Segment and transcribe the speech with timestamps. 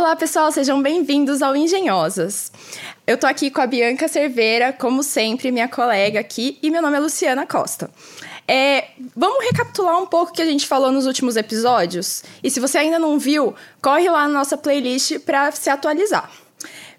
[0.00, 2.50] Olá, pessoal, sejam bem-vindos ao Engenhosas.
[3.06, 6.96] Eu tô aqui com a Bianca Cerveira, como sempre, minha colega aqui, e meu nome
[6.96, 7.90] é Luciana Costa.
[8.48, 12.24] É, vamos recapitular um pouco o que a gente falou nos últimos episódios?
[12.42, 16.30] E se você ainda não viu, corre lá na nossa playlist para se atualizar.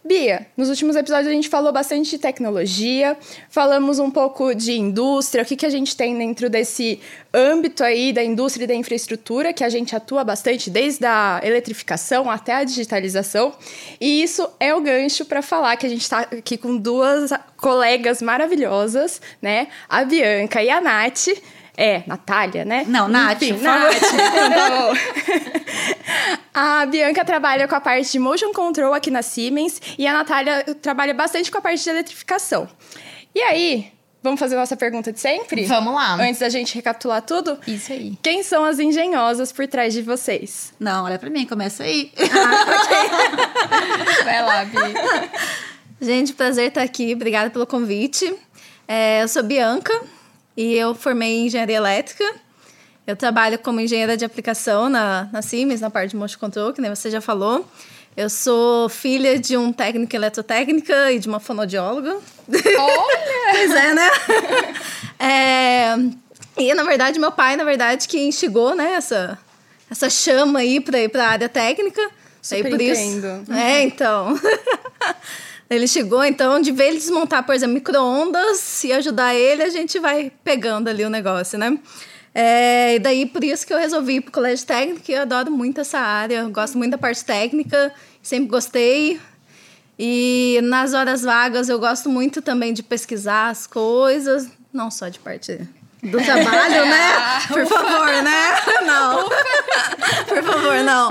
[0.03, 3.15] Bia, nos últimos episódios a gente falou bastante de tecnologia,
[3.51, 6.99] falamos um pouco de indústria, o que, que a gente tem dentro desse
[7.31, 12.31] âmbito aí da indústria e da infraestrutura, que a gente atua bastante, desde a eletrificação
[12.31, 13.53] até a digitalização.
[13.99, 18.23] E isso é o gancho para falar que a gente está aqui com duas colegas
[18.23, 19.67] maravilhosas, né?
[19.87, 21.27] A Bianca e a Nath.
[21.77, 22.85] É, Natália, né?
[22.87, 23.41] Não, Nath.
[23.41, 23.95] Enfim, Nath.
[26.53, 30.63] a Bianca trabalha com a parte de motion control aqui na Siemens e a Natália
[30.81, 32.67] trabalha bastante com a parte de eletrificação.
[33.33, 35.65] E aí, vamos fazer nossa pergunta de sempre?
[35.65, 36.15] Vamos lá.
[36.15, 37.57] Antes da gente recapitular tudo?
[37.65, 38.17] Isso aí.
[38.21, 40.73] Quem são as engenhosas por trás de vocês?
[40.79, 42.11] Não, olha pra mim, começa aí.
[42.17, 44.23] Ah, ok.
[44.25, 46.05] Vai lá, Bi.
[46.05, 47.13] Gente, prazer estar aqui.
[47.13, 48.35] Obrigada pelo convite.
[48.87, 49.93] É, eu sou Bianca
[50.55, 52.23] e eu formei em engenharia elétrica.
[53.05, 56.81] Eu trabalho como engenheira de aplicação na, na Siemens, na parte de motion control, que
[56.81, 57.65] nem você já falou.
[58.15, 62.17] Eu sou filha de um técnico em eletrotécnica e de uma fonoaudióloga.
[62.77, 63.51] Olha!
[63.51, 64.09] pois é, né?
[65.19, 65.95] é,
[66.57, 69.39] e, na verdade, meu pai, na verdade, que instigou né, essa,
[69.89, 72.01] essa chama aí para ir para a área técnica.
[72.41, 73.43] Super aí, por entendo.
[73.43, 74.39] Isso, é, então...
[75.71, 79.97] Ele chegou, então, de ver ele desmontar, por exemplo, micro-ondas e ajudar ele, a gente
[79.99, 81.79] vai pegando ali o negócio, né?
[82.35, 85.79] É, e daí, por isso que eu resolvi ir pro colégio técnico, eu adoro muito
[85.79, 89.17] essa área, gosto muito da parte técnica, sempre gostei.
[89.97, 95.19] E nas horas vagas eu gosto muito também de pesquisar as coisas, não só de
[95.19, 95.57] parte
[96.03, 97.41] do trabalho, né?
[97.47, 98.59] Por favor, né?
[98.85, 99.29] Não.
[100.27, 101.09] Por favor, não.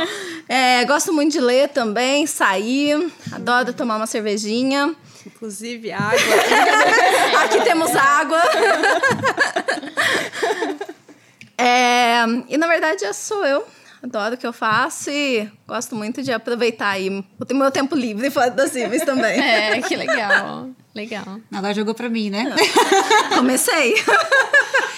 [0.48, 4.94] É, gosto muito de ler também, sair, adoro tomar uma cervejinha.
[5.26, 6.18] Inclusive água.
[7.44, 8.40] Aqui temos água.
[11.62, 13.62] É, e na verdade, essa sou eu.
[14.02, 18.30] Adoro o que eu faço e gosto muito de aproveitar aí o meu tempo livre
[18.30, 19.38] fora das Civis também.
[19.38, 20.70] É, que legal.
[20.94, 21.38] Legal.
[21.52, 22.50] Agora jogou pra mim, né?
[23.36, 23.92] Comecei.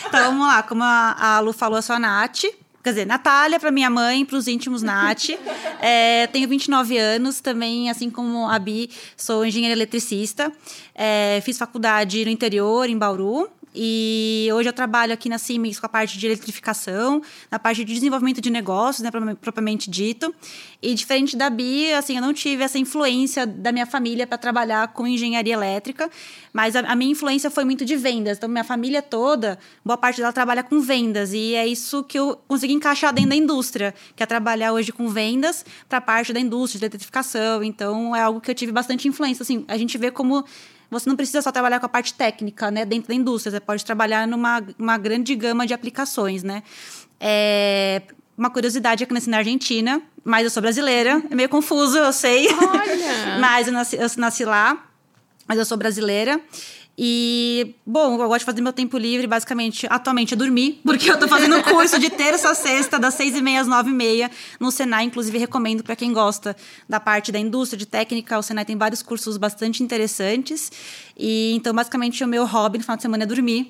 [0.07, 2.45] então vamos lá, como a, a Lu falou, eu sou a Nath.
[2.82, 5.31] Quer dizer, Natália para minha mãe, para os íntimos Nath.
[5.84, 10.53] É, tenho 29 anos, também, assim como a Bi, sou engenheira eletricista.
[10.94, 13.50] É, fiz faculdade no interior, em Bauru.
[13.75, 17.94] E hoje eu trabalho aqui na Siemens com a parte de eletrificação, na parte de
[17.94, 19.10] desenvolvimento de negócios, né,
[19.41, 20.34] propriamente dito.
[20.83, 24.88] E diferente da Bia, assim, eu não tive essa influência da minha família para trabalhar
[24.88, 26.11] com engenharia elétrica,
[26.53, 28.37] mas a, a, minha influência foi muito de vendas.
[28.37, 32.38] Então, minha família toda, boa parte dela trabalha com vendas, e é isso que eu
[32.47, 36.41] consegui encaixar dentro da indústria, que é trabalhar hoje com vendas para a parte da
[36.41, 37.62] indústria de eletrificação.
[37.62, 39.43] Então, é algo que eu tive bastante influência.
[39.43, 40.44] Assim, a gente vê como
[40.99, 43.85] você não precisa só trabalhar com a parte técnica, né, dentro da indústria, você pode
[43.85, 46.63] trabalhar numa uma grande gama de aplicações, né.
[47.19, 48.03] É,
[48.37, 51.99] uma curiosidade é que eu nasci na Argentina, mas eu sou brasileira, é meio confuso,
[51.99, 52.49] eu sei.
[52.49, 53.39] Olha!
[53.41, 54.92] mas eu nasci, eu nasci lá,
[55.47, 56.41] mas eu sou brasileira.
[56.97, 61.19] E, bom, eu gosto de fazer meu tempo livre, basicamente, atualmente, é dormir, porque eu
[61.19, 64.31] tô fazendo curso de terça a sexta, das seis e meia às nove e meia,
[64.61, 65.05] no Senai.
[65.05, 66.55] Inclusive, recomendo para quem gosta
[66.87, 68.39] da parte da indústria, de técnica.
[68.39, 70.71] O Senai tem vários cursos bastante interessantes.
[71.19, 73.67] E, então, basicamente, o meu hobby no final de semana é dormir.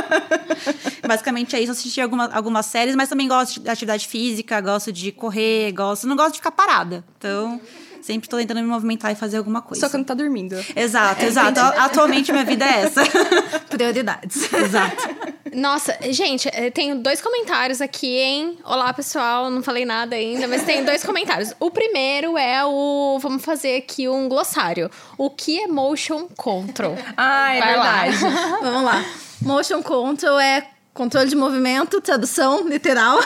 [1.06, 1.72] basicamente é isso.
[1.72, 6.06] Assistir alguma, algumas séries, mas também gosto de atividade física, gosto de correr, gosto.
[6.06, 7.04] Não gosto de ficar parada.
[7.18, 7.60] Então.
[8.04, 9.80] Sempre tô tentando me movimentar e fazer alguma coisa.
[9.80, 10.54] Só que não tá dormindo.
[10.76, 11.58] Exato, é, exato.
[11.58, 11.78] Entendi.
[11.78, 13.00] Atualmente minha vida é essa.
[13.70, 14.52] Prioridades.
[14.52, 15.08] Exato.
[15.54, 18.58] Nossa, gente, tenho dois comentários aqui, hein?
[18.62, 19.48] Olá, pessoal.
[19.48, 21.54] Não falei nada ainda, mas tenho dois comentários.
[21.58, 23.18] O primeiro é o.
[23.22, 24.90] Vamos fazer aqui um glossário.
[25.16, 26.98] O que é motion control?
[27.16, 28.22] Ah, é Vai verdade.
[28.22, 28.58] Lá.
[28.60, 29.04] Vamos lá.
[29.40, 33.18] Motion control é controle de movimento, tradução literal,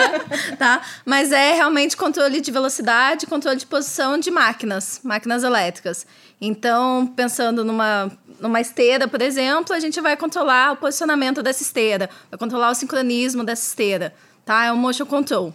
[0.58, 0.80] tá?
[1.04, 6.06] Mas é realmente controle de velocidade, controle de posição de máquinas, máquinas elétricas.
[6.40, 12.08] Então, pensando numa, numa esteira, por exemplo, a gente vai controlar o posicionamento dessa esteira,
[12.30, 14.64] vai controlar o sincronismo dessa esteira, tá?
[14.64, 15.54] É um motion control.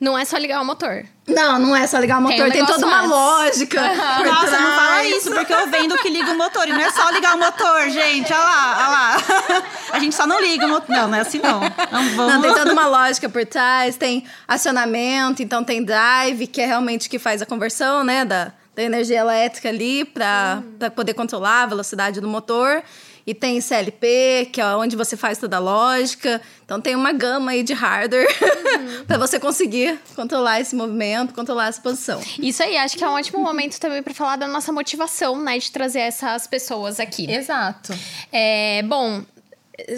[0.00, 1.04] Não é só ligar o motor.
[1.26, 3.80] Não, não é só ligar o motor, tem, um tem toda uma lógica.
[3.80, 4.24] Uhum.
[4.24, 6.68] Nossa, não fala isso, porque eu vendo que liga o motor.
[6.68, 8.32] E não é só ligar o motor, gente.
[8.32, 9.62] Olha lá, olha lá.
[9.92, 10.94] A gente só não liga o motor.
[10.94, 11.60] Não, não é assim não.
[11.60, 12.34] Não, vamos...
[12.34, 17.08] não tem toda uma lógica por trás, tem acionamento, então tem drive, que é realmente
[17.08, 20.90] que faz a conversão, né, da, da energia elétrica ali para hum.
[20.90, 22.82] poder controlar a velocidade do motor.
[23.30, 26.42] E tem CLP, que é onde você faz toda a lógica.
[26.64, 29.04] Então tem uma gama aí de hardware uhum.
[29.04, 32.20] para você conseguir controlar esse movimento, controlar essa posição.
[32.40, 35.60] Isso aí, acho que é um ótimo momento também para falar da nossa motivação, né,
[35.60, 37.30] de trazer essas pessoas aqui.
[37.30, 37.96] Exato.
[38.32, 39.22] É, bom,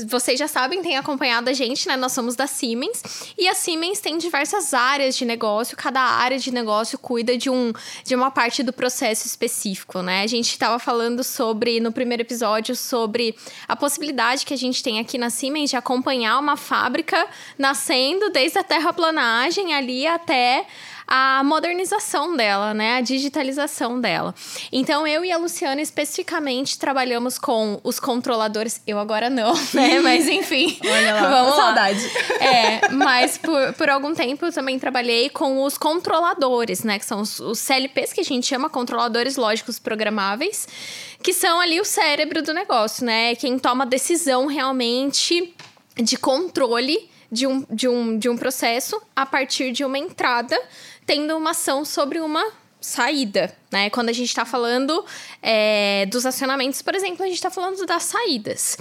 [0.07, 1.97] vocês já sabem, têm acompanhado a gente, né?
[1.97, 3.03] Nós somos da Siemens.
[3.37, 7.73] E a Siemens tem diversas áreas de negócio, cada área de negócio cuida de, um,
[8.05, 10.23] de uma parte do processo específico, né?
[10.23, 13.35] A gente estava falando sobre, no primeiro episódio, sobre
[13.67, 17.27] a possibilidade que a gente tem aqui na Siemens de acompanhar uma fábrica
[17.59, 20.67] nascendo desde a terraplanagem ali até
[21.07, 22.97] a modernização dela, né?
[22.97, 24.35] A digitalização dela.
[24.71, 28.81] Então, eu e a Luciana especificamente trabalhamos com os controladores.
[28.87, 30.01] Eu agora não, né?
[30.01, 30.79] Mas enfim.
[30.85, 31.57] Olha lá, vamos lá.
[31.57, 32.01] saudade.
[32.43, 36.99] É, mas por, por algum tempo eu também trabalhei com os controladores, né?
[36.99, 40.67] Que são os, os CLPs que a gente chama controladores lógicos programáveis,
[41.23, 43.35] que são ali o cérebro do negócio, né?
[43.37, 45.55] Quem toma decisão realmente
[45.97, 50.61] de controle de um, de, um, de um processo a partir de uma entrada
[51.07, 52.45] tendo uma ação sobre uma
[52.81, 53.89] saída, né?
[53.91, 55.05] Quando a gente está falando
[55.43, 58.77] é, dos acionamentos, por exemplo, a gente está falando das saídas.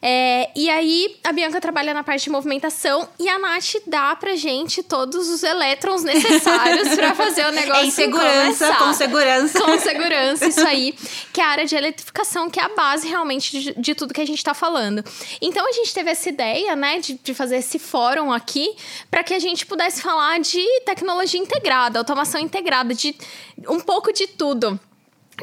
[0.00, 4.36] É, e aí, a Bianca trabalha na parte de movimentação e a Nath dá pra
[4.36, 8.78] gente todos os elétrons necessários para fazer o negócio Em segurança, começar.
[8.78, 9.60] com segurança.
[9.60, 10.94] Com segurança, isso aí.
[11.32, 14.20] Que é a área de eletrificação, que é a base realmente de, de tudo que
[14.20, 15.04] a gente está falando.
[15.42, 18.74] Então, a gente teve essa ideia, né, de, de fazer esse fórum aqui
[19.10, 23.16] para que a gente pudesse falar de tecnologia integrada, automação integrada, de
[23.68, 24.78] um pouco de tudo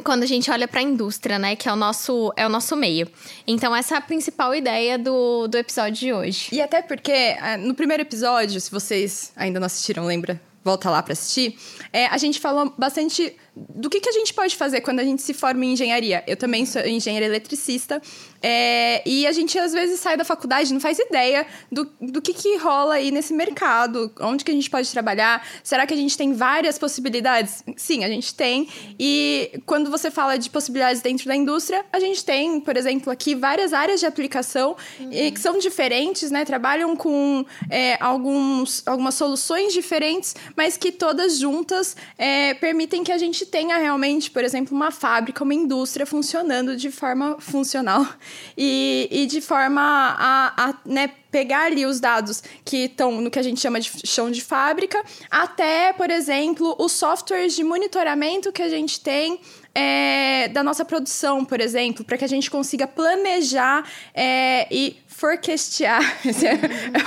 [0.04, 2.76] quando a gente olha para a indústria, né, que é o nosso é o nosso
[2.76, 3.08] meio.
[3.46, 6.48] Então essa é a principal ideia do, do episódio de hoje.
[6.52, 10.40] E até porque ah, no primeiro episódio, se vocês ainda não assistiram, lembra?
[10.62, 11.56] Volta lá para assistir.
[11.92, 15.22] É, a gente falou bastante do que, que a gente pode fazer quando a gente
[15.22, 16.22] se forma em engenharia.
[16.26, 18.02] Eu também sou engenheira eletricista
[18.42, 22.34] é, e a gente às vezes sai da faculdade não faz ideia do, do que,
[22.34, 25.46] que rola aí nesse mercado, onde que a gente pode trabalhar.
[25.62, 27.64] Será que a gente tem várias possibilidades?
[27.76, 28.68] Sim, a gente tem.
[28.98, 33.34] E quando você fala de possibilidades dentro da indústria, a gente tem, por exemplo, aqui
[33.34, 35.12] várias áreas de aplicação uhum.
[35.12, 36.44] e, que são diferentes, né?
[36.44, 43.18] Trabalham com é, alguns, algumas soluções diferentes, mas que todas juntas é, permitem que a
[43.18, 48.06] gente tenha realmente, por exemplo, uma fábrica, uma indústria funcionando de forma funcional
[48.56, 53.38] e, e de forma a, a né, pegar ali os dados que estão no que
[53.38, 58.62] a gente chama de chão de fábrica, até, por exemplo, os softwares de monitoramento que
[58.62, 59.40] a gente tem
[59.74, 66.18] é, da nossa produção, por exemplo, para que a gente consiga planejar é, e forecastear.
[66.26, 66.58] Esse é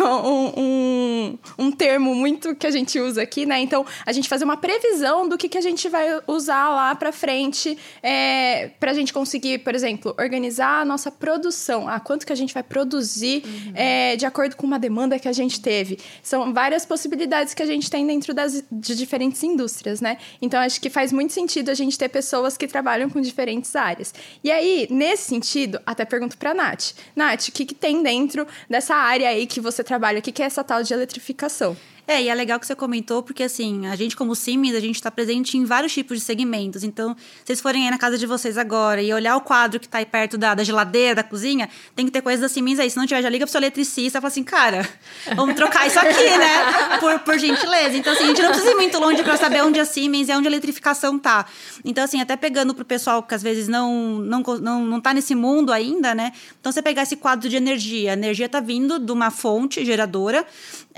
[0.04, 3.60] um, um, um, termo muito que a gente usa aqui, né?
[3.60, 7.12] Então, a gente fazer uma previsão do que, que a gente vai usar lá para
[7.12, 11.88] frente é, para a gente conseguir, por exemplo, organizar a nossa produção.
[11.88, 13.74] Ah, quanto que a gente vai produzir uhum.
[13.76, 16.00] é, de acordo com uma demanda que a gente teve.
[16.24, 20.18] São várias possibilidades que a gente tem dentro das, de diferentes indústrias, né?
[20.42, 24.16] Então, acho que faz muito sentido a gente ter pessoas que trabalham com diferentes áreas.
[24.44, 26.94] E aí, nesse sentido, até pergunto para Nath.
[27.16, 30.20] Nath, o que, que tem dentro dessa área aí que você trabalha?
[30.20, 31.76] O que é essa tal de eletrificação?
[32.10, 34.96] É, e é legal que você comentou, porque assim, a gente como Siemens, a gente
[34.96, 36.84] está presente em vários tipos de segmentos.
[36.84, 39.86] Então, se vocês forem aí na casa de vocês agora e olhar o quadro que
[39.86, 42.90] está aí perto da, da geladeira, da cozinha, tem que ter coisa da Siemens aí.
[42.90, 44.90] Se não tiver, já liga pro seu eletricista e fala assim, cara,
[45.36, 46.98] vamos trocar isso aqui, né?
[47.00, 47.96] Por, por gentileza.
[47.96, 50.36] Então, assim, a gente não precisa ir muito longe para saber onde a Siemens é
[50.36, 51.46] onde a eletrificação tá.
[51.86, 55.36] Então, assim, até pegando pro pessoal que às vezes não, não, não, não tá nesse
[55.36, 56.32] mundo ainda, né?
[56.60, 58.10] Então, você pegar esse quadro de energia.
[58.10, 60.44] A energia tá vindo de uma fonte geradora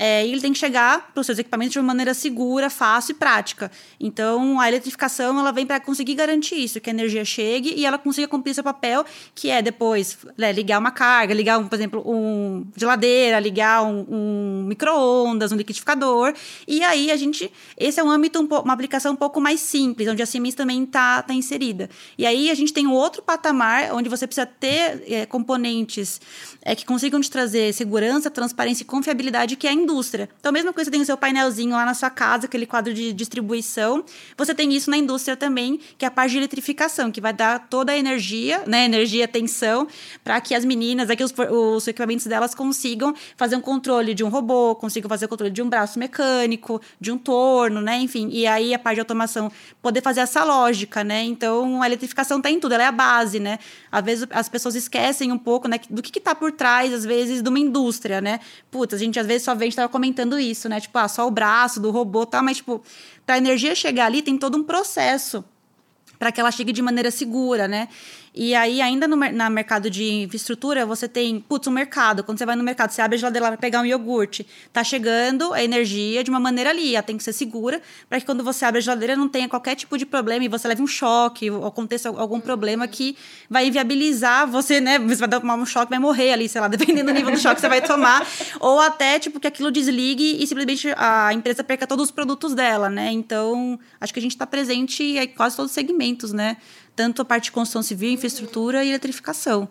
[0.04, 3.12] é, e ele tem que chegar para os seus equipamentos de uma maneira segura, fácil
[3.12, 3.70] e prática.
[4.00, 8.00] Então, a eletrificação ela vem para conseguir garantir isso, que a energia chegue e ela
[8.00, 9.06] consiga cumprir seu papel,
[9.36, 14.08] que é depois né, ligar uma carga, ligar, um, por exemplo, um geladeira, ligar um,
[14.10, 16.34] um micro-ondas, um liquidificador.
[16.68, 17.52] E aí a gente.
[17.78, 20.84] Esse é um âmbito, um uma aplicação um pouco mais simples, onde a Siemens também
[20.84, 21.88] está tá inserida.
[22.18, 26.20] E aí a gente tem um outro patamar onde você precisa ter é, componentes
[26.64, 30.30] é, que consigam te trazer segurança, transparência e confiabilidade, que é a indústria indústria.
[30.40, 32.94] Então, a mesma coisa você tem o seu painelzinho lá na sua casa, aquele quadro
[32.94, 34.04] de distribuição,
[34.38, 37.68] você tem isso na indústria também, que é a parte de eletrificação, que vai dar
[37.70, 39.88] toda a energia, né, energia, tensão,
[40.24, 44.30] para que as meninas, aqui os, os equipamentos delas consigam fazer um controle de um
[44.30, 48.30] robô, consigam fazer o controle de um braço mecânico, de um torno, né, enfim.
[48.32, 51.24] E aí a parte de automação poder fazer essa lógica, né?
[51.24, 53.60] Então, a eletrificação está em tudo, ela é a base, né?
[53.92, 57.42] Às vezes as pessoas esquecem um pouco, né, do que está por trás, às vezes,
[57.42, 58.40] de uma indústria, né?
[58.70, 60.80] Putz, a gente às vezes só vê estava comentando isso, né?
[60.80, 62.42] Tipo, ah, só o braço do robô, tá?
[62.42, 62.82] Mas, tipo,
[63.26, 65.44] pra energia chegar ali tem todo um processo
[66.18, 67.90] para que ela chegue de maneira segura, né?
[68.34, 72.24] E aí, ainda no na mercado de infraestrutura, você tem, putz, um mercado.
[72.24, 74.48] Quando você vai no mercado, você abre a geladeira para pegar um iogurte.
[74.72, 76.96] Tá chegando a energia de uma maneira ali.
[76.96, 79.76] Ela tem que ser segura para que quando você abre a geladeira não tenha qualquer
[79.76, 83.18] tipo de problema e você leve um choque ou aconteça algum problema que
[83.50, 84.98] vai inviabilizar você, né?
[84.98, 87.56] Você vai tomar um choque, vai morrer ali, sei lá, dependendo do nível do choque
[87.56, 88.26] que você vai tomar.
[88.62, 92.90] ou até, tipo, que aquilo desligue e simplesmente a empresa perca todos os produtos dela,
[92.90, 93.12] né?
[93.12, 96.56] Então, acho que a gente está presente em quase todos os segmentos, né?
[97.02, 99.68] Tanto a parte de construção civil, infraestrutura e eletrificação.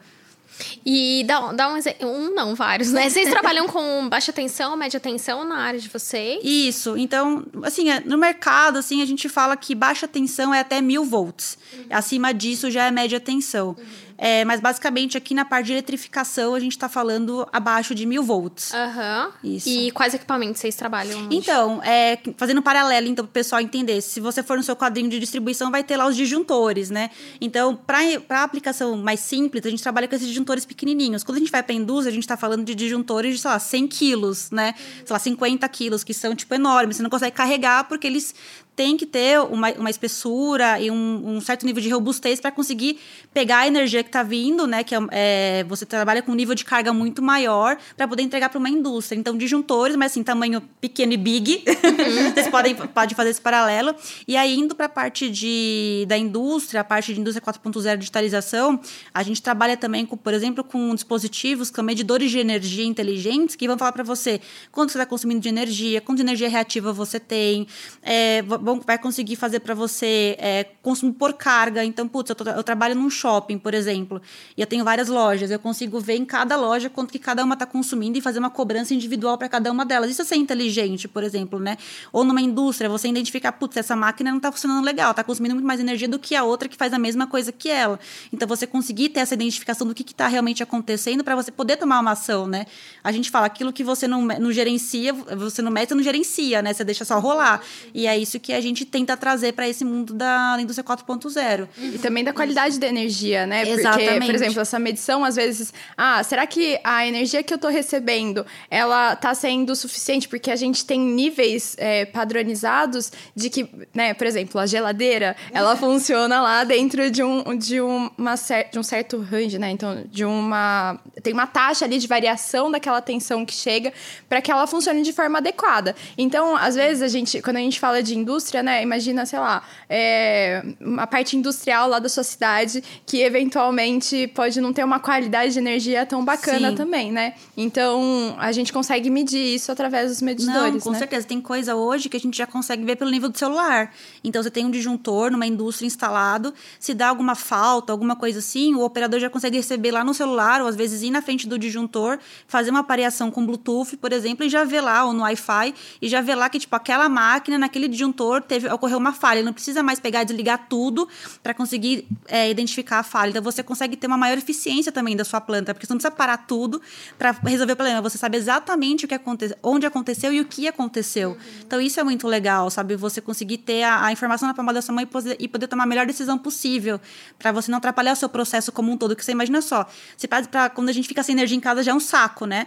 [0.84, 2.08] E dá, dá um exemplo.
[2.08, 3.08] Um, não, vários, né?
[3.08, 6.40] Vocês trabalham com baixa tensão, média tensão na área de vocês?
[6.42, 6.96] Isso.
[6.96, 11.04] Então, assim, é, no mercado, assim, a gente fala que baixa tensão é até mil
[11.04, 11.56] volts.
[11.72, 11.84] Uhum.
[11.88, 13.68] Acima disso já é média tensão.
[13.68, 13.86] Uhum.
[14.22, 18.22] É, mas basicamente aqui na parte de eletrificação a gente está falando abaixo de mil
[18.22, 18.74] volts.
[18.74, 19.32] Aham.
[19.42, 19.56] Uhum.
[19.56, 19.66] Isso.
[19.66, 21.20] E quais equipamentos vocês trabalham?
[21.20, 21.28] Hoje?
[21.30, 24.02] Então, é, fazendo um paralelo, então, para o pessoal entender.
[24.02, 27.08] Se você for no seu quadrinho de distribuição, vai ter lá os disjuntores, né?
[27.40, 31.24] Então, para aplicação mais simples, a gente trabalha com esses disjuntores pequenininhos.
[31.24, 33.50] Quando a gente vai para a indústria, a gente está falando de disjuntores de, sei
[33.50, 34.74] lá, 100 quilos, né?
[35.02, 36.96] Sei lá, 50 quilos, que são, tipo, enormes.
[36.96, 38.34] Você não consegue carregar porque eles
[38.80, 42.98] tem que ter uma, uma espessura e um, um certo nível de robustez para conseguir
[43.30, 44.82] pegar a energia que está vindo, né?
[44.82, 48.48] Que é, é, você trabalha com um nível de carga muito maior para poder entregar
[48.48, 49.18] para uma indústria.
[49.18, 51.62] Então, disjuntores, mas assim, tamanho pequeno e big.
[52.32, 53.94] Vocês podem, podem fazer esse paralelo.
[54.26, 58.80] E aí, indo para a parte de, da indústria, a parte de indústria 4.0 digitalização,
[59.12, 63.68] a gente trabalha também, com, por exemplo, com dispositivos, com medidores de energia inteligentes, que
[63.68, 64.40] vão falar para você
[64.72, 67.66] quanto você está consumindo de energia, quanto de energia reativa você tem.
[68.02, 68.42] É,
[68.76, 71.84] vai conseguir fazer para você é, consumo por carga.
[71.84, 74.20] Então, putz, eu, tô, eu, trabalho num shopping, por exemplo,
[74.56, 75.50] e eu tenho várias lojas.
[75.50, 78.50] Eu consigo ver em cada loja quanto que cada uma está consumindo e fazer uma
[78.50, 80.10] cobrança individual para cada uma delas.
[80.10, 81.76] Isso é ser inteligente, por exemplo, né?
[82.12, 85.66] Ou numa indústria, você identificar, putz, essa máquina não está funcionando legal, está consumindo muito
[85.66, 87.98] mais energia do que a outra que faz a mesma coisa que ela.
[88.32, 92.00] Então, você conseguir ter essa identificação do que está realmente acontecendo para você poder tomar
[92.00, 92.66] uma ação, né?
[93.02, 96.62] A gente fala, aquilo que você não, não gerencia, você não mete, você não gerencia,
[96.62, 96.72] né?
[96.72, 97.62] Você deixa só rolar.
[97.94, 101.68] E é isso que a gente tenta trazer para esse mundo da indústria 4.0.
[101.78, 103.68] E também da qualidade da energia, né?
[103.68, 104.10] Exatamente.
[104.10, 107.70] Porque, por exemplo, essa medição, às vezes, ah, será que a energia que eu estou
[107.70, 110.28] recebendo, ela está sendo suficiente?
[110.28, 115.76] Porque a gente tem níveis é, padronizados de que, né, por exemplo, a geladeira, ela
[115.76, 118.34] funciona lá dentro de um, de uma
[118.70, 119.70] de um certo range, né?
[119.70, 123.92] Então, de uma tem uma taxa ali de variação daquela tensão que chega
[124.28, 125.94] para que ela funcione de forma adequada.
[126.16, 128.82] Então, às vezes a gente, quando a gente fala de indústria indústria, né?
[128.82, 134.72] Imagina, sei lá, é, uma parte industrial lá da sua cidade que eventualmente pode não
[134.72, 136.74] ter uma qualidade de energia tão bacana Sim.
[136.74, 137.34] também, né?
[137.56, 140.74] Então, a gente consegue medir isso através dos medidores.
[140.74, 140.98] Não, com né?
[140.98, 141.26] certeza.
[141.26, 143.92] Tem coisa hoje que a gente já consegue ver pelo nível do celular.
[144.24, 148.74] Então, você tem um disjuntor numa indústria instalado, se dá alguma falta, alguma coisa assim,
[148.74, 151.58] o operador já consegue receber lá no celular, ou às vezes ir na frente do
[151.58, 155.74] disjuntor, fazer uma pareação com Bluetooth, por exemplo, e já ver lá, ou no Wi-Fi,
[156.00, 159.38] e já ver lá que, tipo, aquela máquina, naquele disjuntor, teve, ocorreu uma falha.
[159.38, 161.08] Ele não precisa mais pegar e desligar tudo
[161.42, 163.30] para conseguir é, identificar a falha.
[163.30, 166.14] Então você consegue ter uma maior eficiência também da sua planta, porque você não precisa
[166.14, 166.80] parar tudo
[167.18, 168.02] para resolver o problema.
[168.02, 171.30] Você sabe exatamente o que aconteceu, onde aconteceu e o que aconteceu.
[171.30, 171.36] Uhum.
[171.66, 172.96] Então isso é muito legal, sabe?
[172.96, 175.66] Você conseguir ter a, a informação na palma da sua mão e poder, e poder
[175.66, 177.00] tomar a melhor decisão possível
[177.38, 179.16] para você não atrapalhar o seu processo como um todo.
[179.16, 181.92] Que você imagina só, você para quando a gente fica sem energia em casa já
[181.92, 182.66] é um saco, né?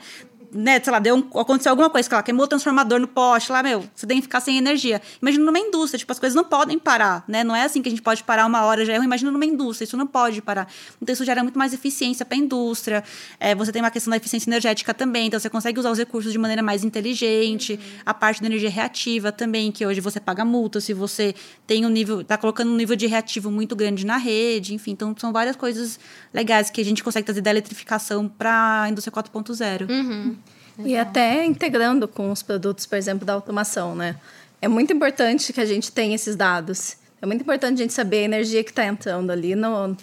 [0.53, 3.51] Né, sei lá, deu um, aconteceu alguma coisa, que lá, queimou o transformador no poste,
[3.51, 5.01] lá, meu, você tem que ficar sem energia.
[5.21, 7.43] Imagina numa indústria, tipo, as coisas não podem parar, né?
[7.43, 8.95] Não é assim que a gente pode parar uma hora já.
[8.95, 10.67] Imagina numa indústria, isso não pode parar.
[11.01, 13.03] Então, isso gera muito mais eficiência para a indústria.
[13.39, 16.31] É, você tem uma questão da eficiência energética também, então você consegue usar os recursos
[16.31, 17.73] de maneira mais inteligente.
[17.73, 17.99] Uhum.
[18.05, 21.33] A parte da energia reativa também, que hoje você paga multa se você
[21.65, 24.91] tem um nível, tá colocando um nível de reativo muito grande na rede, enfim.
[24.91, 25.99] Então, são várias coisas
[26.33, 29.89] legais que a gente consegue trazer da eletrificação para a indústria 4.0.
[29.89, 30.35] Uhum.
[30.79, 34.15] E até integrando com os produtos, por exemplo, da automação, né?
[34.61, 36.95] É muito importante que a gente tenha esses dados.
[37.21, 39.95] É muito importante a gente saber a energia que está entrando ali no,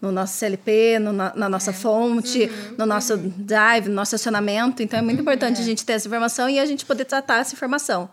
[0.00, 1.74] no nosso CLP, no, na, na, nossa é.
[1.74, 3.32] fonte, uhum, no nosso uhum.
[3.36, 4.82] drive, no nosso acionamento.
[4.82, 5.62] Então, é muito importante é.
[5.62, 8.08] a gente ter essa informação e a gente poder tratar essa informação.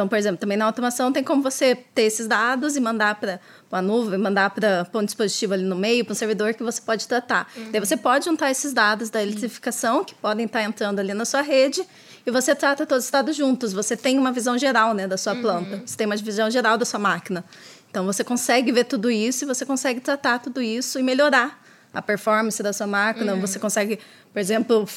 [0.00, 3.38] Então, por exemplo, também na automação tem como você ter esses dados e mandar para
[3.70, 7.06] uma nuvem, mandar para um dispositivo ali no meio, para um servidor que você pode
[7.06, 7.52] tratar.
[7.54, 7.70] Uhum.
[7.70, 11.42] Daí você pode juntar esses dados da eletrificação, que podem estar entrando ali na sua
[11.42, 11.86] rede,
[12.26, 13.74] e você trata todos os dados juntos.
[13.74, 15.42] Você tem uma visão geral né, da sua uhum.
[15.42, 17.44] planta, você tem uma visão geral da sua máquina.
[17.90, 22.00] Então, você consegue ver tudo isso e você consegue tratar tudo isso e melhorar a
[22.00, 23.34] performance da sua máquina.
[23.34, 23.40] Uhum.
[23.42, 23.98] Você consegue,
[24.32, 24.88] por exemplo,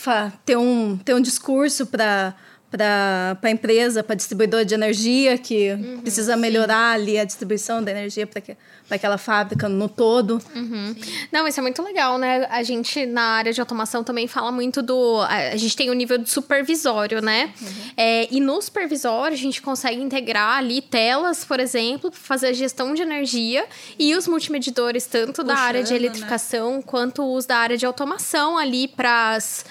[0.46, 2.34] ter um, ter um discurso para
[2.74, 7.04] para a empresa, para distribuidor de energia, que uhum, precisa melhorar sim.
[7.04, 8.42] ali a distribuição da energia para
[8.90, 10.42] aquela fábrica no todo.
[10.56, 10.96] Uhum.
[11.32, 12.48] Não, isso é muito legal, né?
[12.50, 15.22] A gente, na área de automação, também fala muito do.
[15.22, 17.54] A gente tem o nível de supervisório, né?
[17.62, 17.68] Uhum.
[17.96, 22.54] É, e no supervisório, a gente consegue integrar ali telas, por exemplo, para fazer a
[22.54, 23.68] gestão de energia
[24.00, 26.00] e os multimedidores, tanto Puxando, da área de né?
[26.00, 26.84] eletrificação né?
[26.84, 29.64] quanto os da área de automação ali para as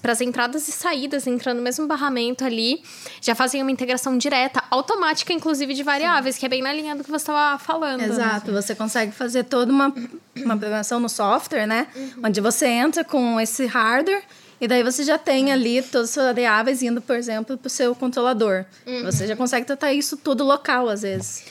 [0.00, 2.82] para as entradas e saídas, entrando no mesmo barramento ali,
[3.20, 6.40] já fazem uma integração direta, automática, inclusive, de variáveis, Sim.
[6.40, 8.02] que é bem na linha do que você estava falando.
[8.02, 8.60] Exato, né?
[8.60, 9.94] você consegue fazer toda uma,
[10.36, 11.86] uma programação no software, né?
[11.94, 12.22] Uhum.
[12.24, 14.22] Onde você entra com esse hardware
[14.60, 17.94] e daí você já tem ali todas as variáveis indo, por exemplo, para o seu
[17.94, 18.64] controlador.
[18.86, 19.04] Uhum.
[19.04, 21.44] Você já consegue tratar isso tudo local, às vezes.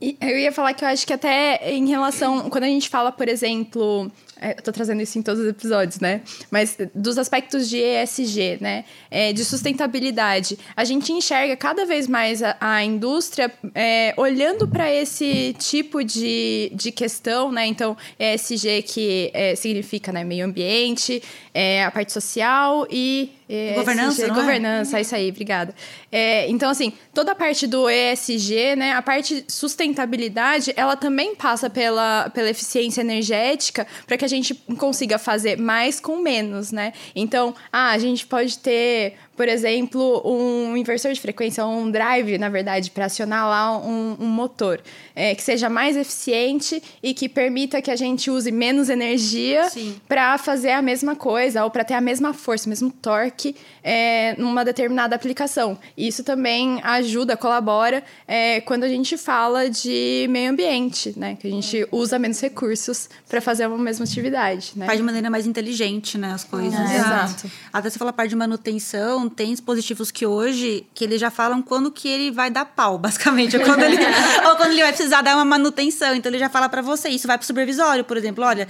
[0.00, 2.48] Eu ia falar que eu acho que até em relação.
[2.48, 4.08] Quando a gente fala, por exemplo,
[4.40, 6.20] é, eu tô trazendo isso em todos os episódios, né?
[6.52, 8.84] Mas dos aspectos de ESG, né?
[9.10, 10.56] É, de sustentabilidade.
[10.76, 16.70] A gente enxerga cada vez mais a, a indústria é, olhando para esse tipo de,
[16.72, 17.66] de questão, né?
[17.66, 21.20] Então, ESG que é, significa né, meio ambiente,
[21.52, 24.40] é, a parte social e ESG, governança, não é?
[24.40, 25.00] governança, é?
[25.00, 25.74] isso aí, obrigada.
[26.12, 31.70] É, então, assim, toda a parte do ESG, né, a parte sustentabilidade, ela também passa
[31.70, 36.92] pela, pela eficiência energética para que a gente consiga fazer mais com menos, né?
[37.14, 42.48] Então, ah, a gente pode ter por exemplo, um inversor de frequência, um drive, na
[42.48, 44.80] verdade, para acionar lá um, um motor,
[45.14, 49.68] é, que seja mais eficiente e que permita que a gente use menos energia
[50.08, 53.37] para fazer a mesma coisa ou para ter a mesma força, o mesmo torque
[53.82, 55.78] é, numa determinada aplicação.
[55.96, 61.36] Isso também ajuda, colabora é, quando a gente fala de meio ambiente, né?
[61.40, 64.86] Que a gente usa menos recursos para fazer uma mesma atividade, né?
[64.86, 66.78] Faz de maneira mais inteligente, né, as coisas.
[66.78, 67.50] É, exato.
[67.72, 71.62] Até você fala a parte de manutenção, tem dispositivos que hoje que eles já falam
[71.62, 73.96] quando que ele vai dar pau, basicamente, ou quando ele,
[74.48, 76.14] ou quando ele vai precisar dar uma manutenção.
[76.14, 78.66] Então ele já fala para você, isso vai pro supervisório, por exemplo, olha,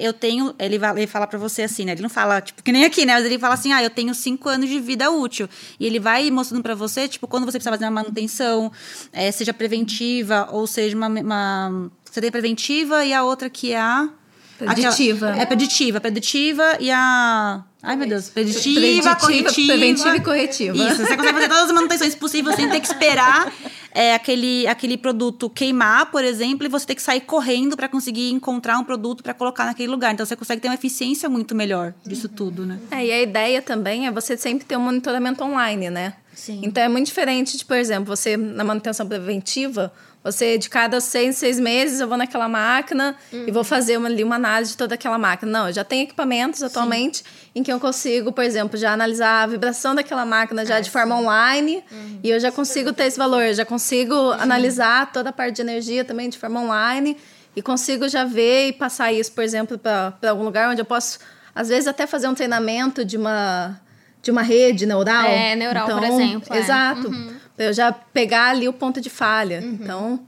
[0.00, 1.92] eu tenho, ele vai ele fala para você assim, né?
[1.92, 3.14] Ele não fala tipo que nem aqui, né?
[3.14, 5.48] Mas ele fala assim: "Ah, eu tenho cinco anos de vida útil".
[5.78, 8.70] E ele vai mostrando para você, tipo, quando você precisa fazer uma manutenção,
[9.12, 13.80] é, seja preventiva ou seja uma, uma você tem preventiva e a outra que é
[13.80, 14.10] a
[14.66, 15.28] Preditiva.
[15.28, 17.62] Aquela, é preditiva, preditiva e a.
[17.82, 18.28] Ai, meu Deus.
[18.28, 19.72] Preditiva, preditiva corretiva.
[19.72, 20.76] Preventiva e corretiva.
[20.76, 23.50] Isso, você consegue fazer todas as manutenções possíveis sem ter que esperar
[23.92, 28.30] é, aquele, aquele produto queimar, por exemplo, e você ter que sair correndo para conseguir
[28.30, 30.12] encontrar um produto para colocar naquele lugar.
[30.12, 32.78] Então você consegue ter uma eficiência muito melhor disso tudo, né?
[32.90, 36.14] É, e a ideia também é você sempre ter um monitoramento online, né?
[36.34, 36.60] Sim.
[36.62, 41.36] Então é muito diferente de, por exemplo, você na manutenção preventiva você, de cada seis,
[41.36, 43.44] seis meses, eu vou naquela máquina uhum.
[43.46, 45.50] e vou fazer uma, uma análise de toda aquela máquina.
[45.50, 47.24] Não, eu já tenho equipamentos atualmente sim.
[47.54, 50.90] em que eu consigo, por exemplo, já analisar a vibração daquela máquina já é, de
[50.90, 51.22] forma sim.
[51.22, 52.20] online uhum.
[52.22, 53.42] e eu já consigo ter esse valor.
[53.42, 54.32] Eu já consigo uhum.
[54.32, 57.16] analisar toda a parte de energia também de forma online
[57.56, 61.18] e consigo já ver e passar isso, por exemplo, para algum lugar onde eu posso,
[61.54, 63.80] às vezes, até fazer um treinamento de uma,
[64.22, 65.24] de uma rede neural.
[65.24, 66.54] É, neural, então, por exemplo.
[66.54, 66.58] É.
[66.58, 67.08] Exato.
[67.08, 69.60] Uhum para eu já pegar ali o ponto de falha.
[69.60, 69.78] Uhum.
[69.80, 70.20] Então,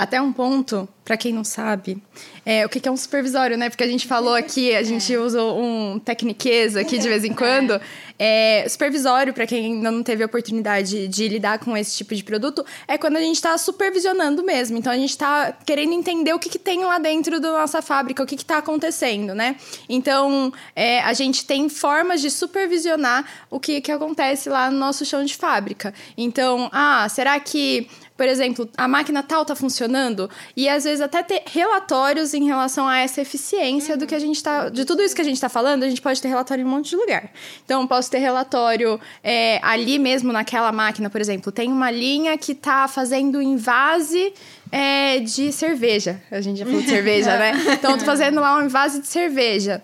[0.00, 2.02] até um ponto, para quem não sabe,
[2.46, 3.68] é, o que é um supervisório, né?
[3.68, 5.18] Porque a gente falou aqui, a gente é.
[5.18, 7.78] usa um tecniquez aqui de vez em quando.
[8.22, 12.22] É, supervisório, para quem ainda não teve a oportunidade de lidar com esse tipo de
[12.22, 14.76] produto, é quando a gente está supervisionando mesmo.
[14.76, 18.22] Então, a gente está querendo entender o que, que, tem lá dentro da nossa fábrica,
[18.22, 19.56] o que está acontecendo, né?
[19.88, 25.02] Então, é, a gente tem formas de supervisionar o que, que acontece lá no nosso
[25.06, 25.94] chão de fábrica.
[26.14, 27.88] Então, ah, será que
[28.20, 32.86] por exemplo, a máquina tal está funcionando e às vezes até ter relatórios em relação
[32.86, 33.98] a essa eficiência uhum.
[33.98, 36.02] do que a gente está, de tudo isso que a gente está falando, a gente
[36.02, 37.30] pode ter relatório em um monte de lugar.
[37.64, 42.52] Então, posso ter relatório é, ali mesmo naquela máquina, por exemplo, tem uma linha que
[42.52, 44.34] está fazendo invase
[44.70, 46.20] é, de cerveja.
[46.30, 47.52] A gente já falou de cerveja, né?
[47.72, 49.82] Então, tô fazendo lá um invase de cerveja.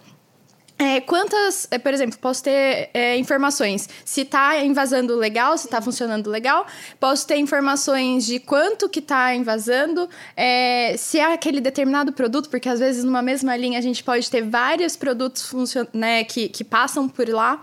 [0.79, 5.81] É, quantas, é, por exemplo, posso ter é, informações se está invasando legal, se está
[5.81, 6.67] funcionando legal.
[7.01, 12.69] Posso ter informações de quanto que está invasando, é, se é aquele determinado produto, porque
[12.69, 15.51] às vezes numa mesma linha a gente pode ter vários produtos
[15.95, 17.59] né, que, que passam por lá.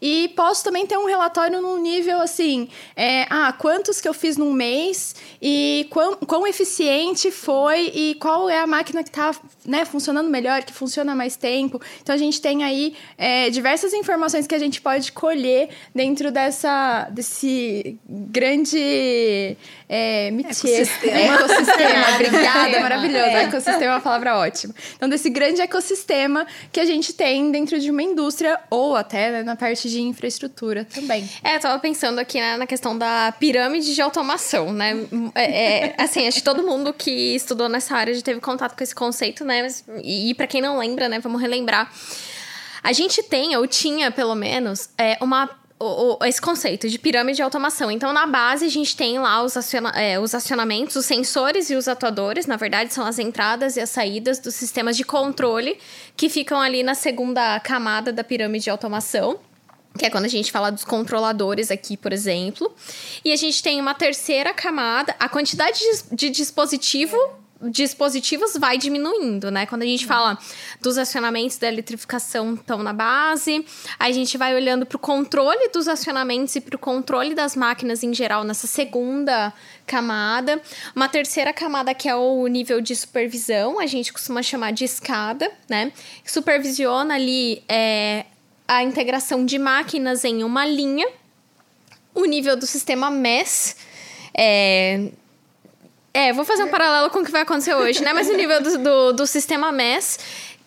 [0.00, 4.36] E posso também ter um relatório num nível assim, é, ah, quantos que eu fiz
[4.36, 9.86] num mês e quão, quão eficiente foi e qual é a máquina que está né,
[9.86, 11.80] funcionando melhor, que funciona mais tempo.
[12.02, 16.32] Então a gente tem tem aí é, diversas informações que a gente pode colher dentro
[16.32, 19.56] dessa, desse grande
[19.88, 20.82] é, métier.
[20.82, 21.34] Ecossistema.
[21.34, 22.14] Ecossistema.
[22.14, 22.80] Obrigada, É.
[22.80, 23.24] maravilhoso.
[23.26, 24.74] Ecossistema é uma palavra ótima.
[24.96, 29.42] Então, desse grande ecossistema que a gente tem dentro de uma indústria ou até né,
[29.42, 31.28] na parte de infraestrutura também.
[31.42, 34.96] É, eu tava pensando aqui né, na questão da pirâmide de automação, né?
[35.34, 38.82] É, é, assim, acho que todo mundo que estudou nessa área já teve contato com
[38.82, 39.62] esse conceito, né?
[39.62, 41.90] Mas, e para quem não lembra, né, vamos relembrar.
[42.82, 45.48] A gente tem, ou tinha pelo menos, é, uma
[46.26, 47.88] esse conceito de pirâmide de automação.
[47.88, 51.76] Então, na base, a gente tem lá os, aciona- é, os acionamentos, os sensores e
[51.76, 52.46] os atuadores.
[52.46, 55.78] Na verdade, são as entradas e as saídas dos sistemas de controle
[56.16, 59.38] que ficam ali na segunda camada da pirâmide de automação.
[59.96, 62.74] Que é quando a gente fala dos controladores aqui, por exemplo.
[63.24, 65.14] E a gente tem uma terceira camada.
[65.20, 67.16] A quantidade de, de dispositivo
[67.62, 69.66] dispositivos vai diminuindo, né?
[69.66, 70.38] Quando a gente fala
[70.80, 73.66] dos acionamentos da eletrificação estão na base,
[73.98, 78.02] a gente vai olhando para o controle dos acionamentos e para o controle das máquinas
[78.02, 79.52] em geral nessa segunda
[79.86, 80.62] camada.
[80.94, 85.50] Uma terceira camada que é o nível de supervisão, a gente costuma chamar de escada,
[85.68, 85.92] né?
[86.24, 88.24] Supervisiona ali é,
[88.68, 91.08] a integração de máquinas em uma linha.
[92.14, 93.76] O nível do sistema MES
[94.32, 95.10] é,
[96.18, 98.12] é, vou fazer um paralelo com o que vai acontecer hoje, né?
[98.12, 100.18] Mas o nível do, do, do sistema MES,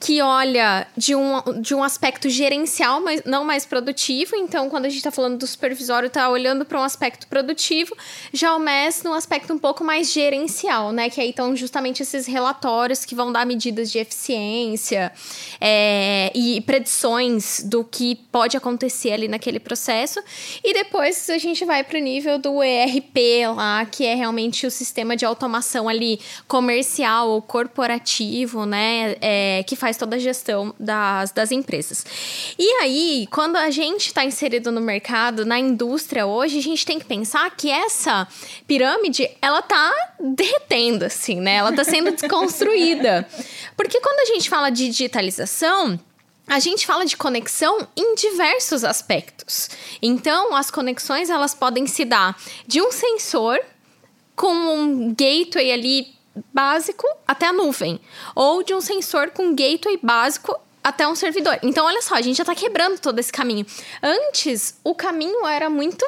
[0.01, 4.35] que olha de um, de um aspecto gerencial, mas não mais produtivo.
[4.35, 7.95] Então, quando a gente está falando do supervisório, está olhando para um aspecto produtivo.
[8.33, 11.07] Já o MES, num aspecto um pouco mais gerencial, né?
[11.07, 15.11] Que aí estão justamente esses relatórios que vão dar medidas de eficiência
[15.59, 20.19] é, e predições do que pode acontecer ali naquele processo.
[20.63, 24.71] E depois a gente vai para o nível do ERP lá, que é realmente o
[24.71, 29.15] sistema de automação ali comercial ou corporativo, né?
[29.21, 32.05] É, que faz toda a gestão das, das empresas.
[32.57, 36.99] E aí, quando a gente está inserido no mercado, na indústria hoje, a gente tem
[36.99, 38.27] que pensar que essa
[38.67, 41.55] pirâmide, ela tá derretendo, assim, né?
[41.55, 43.27] Ela tá sendo desconstruída.
[43.75, 45.99] Porque quando a gente fala de digitalização,
[46.47, 49.69] a gente fala de conexão em diversos aspectos.
[50.01, 53.59] Então, as conexões elas podem se dar de um sensor
[54.35, 56.20] com um gateway ali
[56.53, 57.99] básico até a nuvem,
[58.35, 61.59] ou de um sensor com gateway básico até um servidor.
[61.61, 63.65] Então, olha só, a gente já está quebrando todo esse caminho.
[64.01, 66.05] Antes, o caminho era muito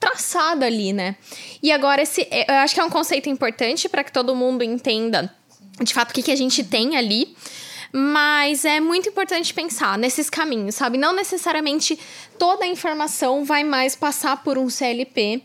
[0.00, 1.16] traçado ali, né?
[1.62, 5.34] E agora esse, eu acho que é um conceito importante para que todo mundo entenda
[5.80, 7.36] de fato o que, que a gente tem ali.
[7.96, 10.98] Mas é muito importante pensar nesses caminhos, sabe?
[10.98, 11.96] Não necessariamente
[12.36, 15.40] toda a informação vai mais passar por um CLP.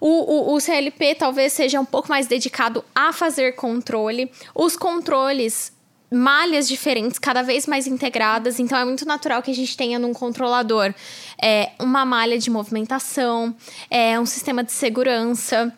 [0.00, 4.32] O, o, o, CLP talvez seja um pouco mais dedicado a fazer controle.
[4.54, 5.70] Os controles,
[6.10, 8.58] malhas diferentes, cada vez mais integradas.
[8.58, 10.94] Então é muito natural que a gente tenha num controlador
[11.42, 13.54] é, uma malha de movimentação,
[13.90, 15.70] é, um sistema de segurança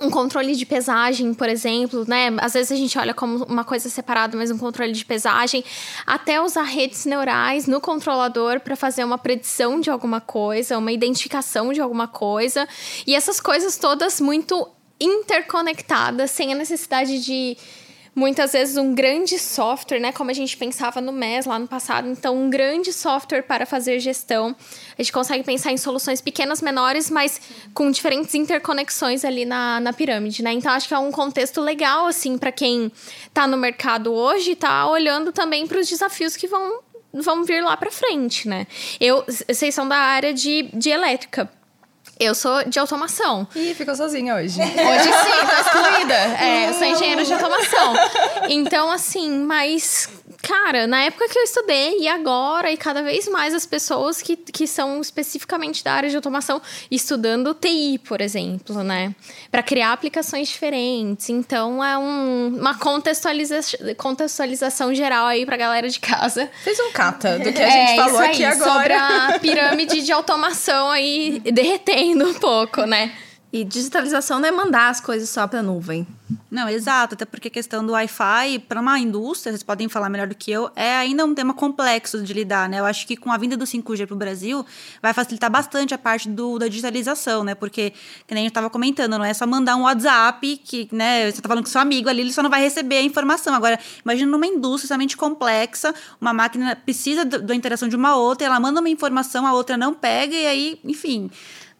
[0.00, 2.28] um controle de pesagem, por exemplo, né?
[2.40, 5.64] Às vezes a gente olha como uma coisa separada, mas um controle de pesagem,
[6.06, 11.72] até usar redes neurais no controlador para fazer uma predição de alguma coisa, uma identificação
[11.72, 12.68] de alguma coisa,
[13.06, 14.68] e essas coisas todas muito
[15.00, 17.56] interconectadas, sem a necessidade de
[18.18, 22.08] muitas vezes um grande software, né, como a gente pensava no MES lá no passado,
[22.08, 24.54] então um grande software para fazer gestão.
[24.98, 27.40] A gente consegue pensar em soluções pequenas, menores, mas
[27.72, 30.52] com diferentes interconexões ali na, na pirâmide, né?
[30.52, 32.90] Então acho que é um contexto legal assim para quem
[33.26, 37.76] está no mercado hoje, tá olhando também para os desafios que vão vão vir lá
[37.76, 38.66] para frente, né?
[39.00, 41.50] Eu, vocês são da área de, de elétrica.
[42.20, 43.46] Eu sou de automação.
[43.54, 44.60] Ih, ficou sozinha hoje.
[44.60, 46.14] Hoje sim, tô excluída.
[46.14, 47.94] É, eu sou engenheira de automação.
[48.48, 50.08] Então, assim, mas,
[50.42, 54.36] cara, na época que eu estudei e agora, e cada vez mais as pessoas que,
[54.36, 59.14] que são especificamente da área de automação estudando TI, por exemplo, né?
[59.50, 61.28] Para criar aplicações diferentes.
[61.28, 63.60] Então, é um, uma contextualiza
[63.96, 66.50] contextualização geral aí pra galera de casa.
[66.62, 68.72] Fez um cata do que a gente é, falou isso aí, aqui agora.
[68.72, 73.12] Sobre a pirâmide de automação aí derretendo um pouco, né?
[73.50, 76.06] E digitalização não é mandar as coisas só para nuvem.
[76.50, 80.26] Não, exato, até porque a questão do Wi-Fi, para uma indústria, vocês podem falar melhor
[80.26, 82.78] do que eu, é ainda um tema complexo de lidar, né?
[82.78, 84.66] Eu acho que com a vinda do 5G para o Brasil,
[85.00, 87.54] vai facilitar bastante a parte do, da digitalização, né?
[87.54, 87.94] Porque,
[88.26, 91.40] que nem a gente estava comentando, não é só mandar um WhatsApp, que, né, você
[91.40, 93.54] tá falando com seu amigo ali, ele só não vai receber a informação.
[93.54, 98.60] Agora, imagina numa indústria extremamente complexa, uma máquina precisa da interação de uma outra, ela
[98.60, 101.30] manda uma informação, a outra não pega, e aí, enfim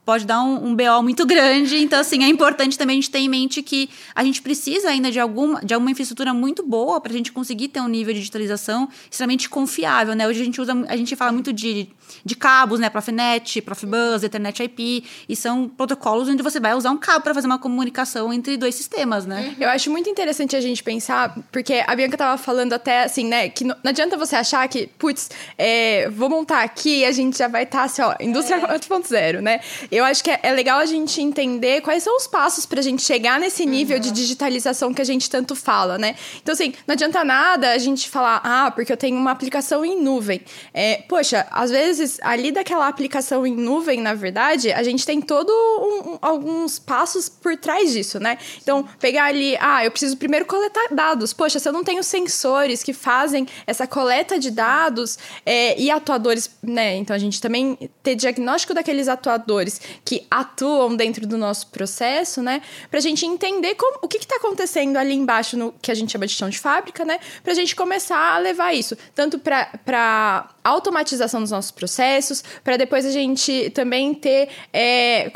[0.08, 1.76] pode dar um, um BO muito grande.
[1.76, 5.10] Então, assim, é importante também a gente ter em mente que a gente precisa ainda
[5.10, 8.20] de alguma, de alguma infraestrutura muito boa para a gente conseguir ter um nível de
[8.20, 10.26] digitalização extremamente confiável, né?
[10.26, 11.88] Hoje a gente usa, a gente fala muito de,
[12.24, 12.90] de cabos, né?
[12.90, 17.46] Profinet, Profibus, Ethernet IP, e são protocolos onde você vai usar um cabo para fazer
[17.46, 19.54] uma comunicação entre dois sistemas, né?
[19.58, 23.48] Eu acho muito interessante a gente pensar, porque a Bianca tava falando até assim, né,
[23.48, 27.38] que não, não adianta você achar que, putz, é, vou montar aqui e a gente
[27.38, 28.60] já vai estar tá, assim, ó, indústria é.
[28.78, 29.60] 4.0, né?
[29.90, 33.02] Eu acho que é, é, legal a gente entender quais são os passos pra gente
[33.02, 34.02] chegar nesse nível uhum.
[34.02, 36.14] de digitalização que a gente tanto fala, né?
[36.42, 40.00] Então, assim, não adianta nada a gente falar, ah, porque eu tenho uma aplicação em
[40.00, 40.40] nuvem.
[40.72, 45.50] É, poxa, às vezes, ali daquela aplicação em nuvem, na verdade, a gente tem todo
[45.50, 48.38] um, um, alguns passos por trás disso, né?
[48.62, 51.32] Então, pegar ali, ah, eu preciso primeiro coletar dados.
[51.32, 56.50] Poxa, se eu não tenho sensores que fazem essa coleta de dados é, e atuadores,
[56.62, 56.96] né?
[56.96, 62.62] Então, a gente também ter diagnóstico daqueles atuadores que atuam dentro do nosso processo, né?
[62.90, 66.26] Pra gente entender como, o que está acontecendo ali embaixo no que a gente chama
[66.26, 67.18] de chão de fábrica, né?
[67.42, 73.10] Pra gente começar a levar isso tanto para automatização dos nossos processos, para depois a
[73.10, 75.30] gente também ter é,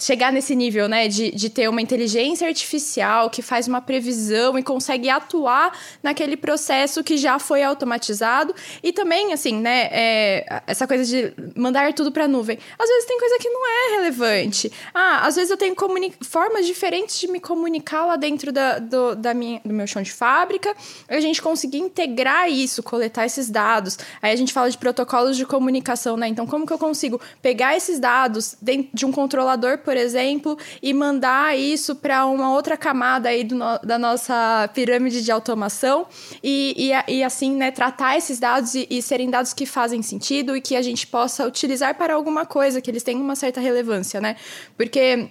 [0.00, 4.62] chegar nesse nível, né, de, de ter uma inteligência artificial que faz uma previsão e
[4.62, 11.04] consegue atuar naquele processo que já foi automatizado e também, assim, né, é, essa coisa
[11.04, 12.58] de mandar tudo para a nuvem.
[12.78, 14.72] Às vezes tem coisa que não é relevante.
[14.92, 15.74] Ah, às vezes eu tenho
[16.22, 20.12] formas diferentes de me comunicar lá dentro da, do, da minha, do meu chão de
[20.12, 20.74] fábrica,
[21.08, 23.98] a gente conseguir integrar isso, coletar esses dados.
[24.20, 26.28] Aí a gente fala de protocolos de comunicação, né?
[26.28, 28.56] Então, como que eu consigo pegar esses dados
[28.92, 33.98] de um controlador, por exemplo, e mandar isso para uma outra camada aí no, da
[33.98, 36.06] nossa pirâmide de automação
[36.42, 40.56] e, e, e assim, né, tratar esses dados e, e serem dados que fazem sentido
[40.56, 44.20] e que a gente possa utilizar para alguma coisa, que eles tenham uma certa relevância,
[44.20, 44.36] né?
[44.76, 45.30] Porque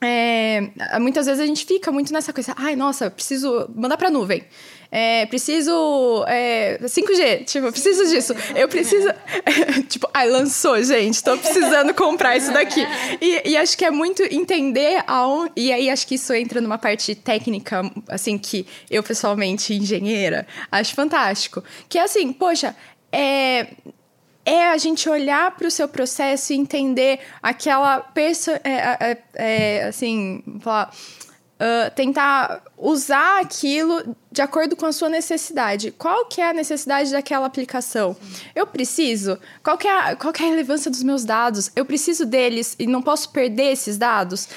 [0.00, 4.44] é, muitas vezes a gente fica muito nessa coisa, ai, nossa, preciso mandar para nuvem.
[4.90, 6.24] É, preciso.
[6.26, 8.34] É, 5G, tipo, preciso disso.
[8.56, 9.08] Eu preciso.
[9.88, 12.80] tipo, ai, lançou, gente, tô precisando comprar isso daqui.
[13.20, 15.52] E, e acho que é muito entender aonde.
[15.56, 20.94] E aí acho que isso entra numa parte técnica, assim, que eu pessoalmente, engenheira, acho
[20.94, 21.62] fantástico.
[21.86, 22.74] Que é assim, poxa,
[23.12, 23.66] é,
[24.48, 29.84] é a gente olhar para o seu processo e entender aquela pessoa, é, é, é,
[29.84, 30.90] assim, falar,
[31.58, 35.90] uh, tentar usar aquilo de acordo com a sua necessidade.
[35.90, 38.16] Qual que é a necessidade daquela aplicação?
[38.54, 39.38] Eu preciso?
[39.62, 41.70] Qual que, é a, qual que é a relevância dos meus dados?
[41.76, 44.48] Eu preciso deles e não posso perder esses dados?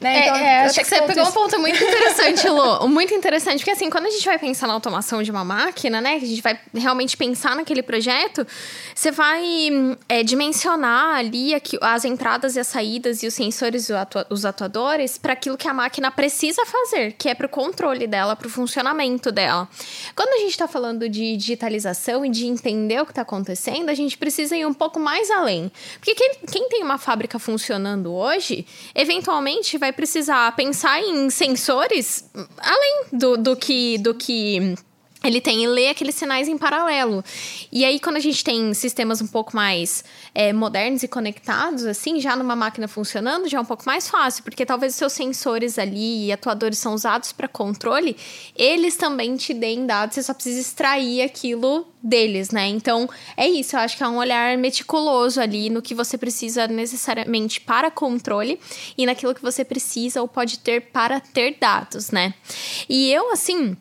[0.00, 0.20] Né?
[0.20, 2.88] Então, é, é, acho que você pegou um ponto muito interessante, Lu.
[2.88, 6.18] Muito interessante, porque assim, quando a gente vai pensar na automação de uma máquina, né?
[6.18, 8.46] Que a gente vai realmente pensar naquele projeto,
[8.94, 9.68] você vai
[10.08, 13.92] é, dimensionar ali aqui, as entradas e as saídas e os sensores e
[14.30, 18.36] os atuadores para aquilo que a máquina precisa fazer, que é para o controle dela,
[18.36, 19.68] para o funcionamento dela.
[20.14, 23.94] Quando a gente está falando de digitalização e de entender o que está acontecendo, a
[23.94, 25.72] gente precisa ir um pouco mais além.
[25.98, 28.64] Porque quem, quem tem uma fábrica funcionando hoje,
[28.94, 32.24] eventualmente vai precisar pensar em sensores
[32.58, 33.98] além do, do que.
[33.98, 34.74] Do que
[35.22, 37.24] ele tem e lê aqueles sinais em paralelo.
[37.72, 42.20] E aí, quando a gente tem sistemas um pouco mais é, modernos e conectados, assim,
[42.20, 45.76] já numa máquina funcionando, já é um pouco mais fácil, porque talvez os seus sensores
[45.78, 48.16] ali e atuadores são usados para controle,
[48.54, 52.68] eles também te deem dados, você só precisa extrair aquilo deles, né?
[52.68, 56.68] Então, é isso, eu acho que é um olhar meticuloso ali no que você precisa
[56.68, 58.60] necessariamente para controle
[58.96, 62.34] e naquilo que você precisa ou pode ter para ter dados, né?
[62.88, 63.76] E eu, assim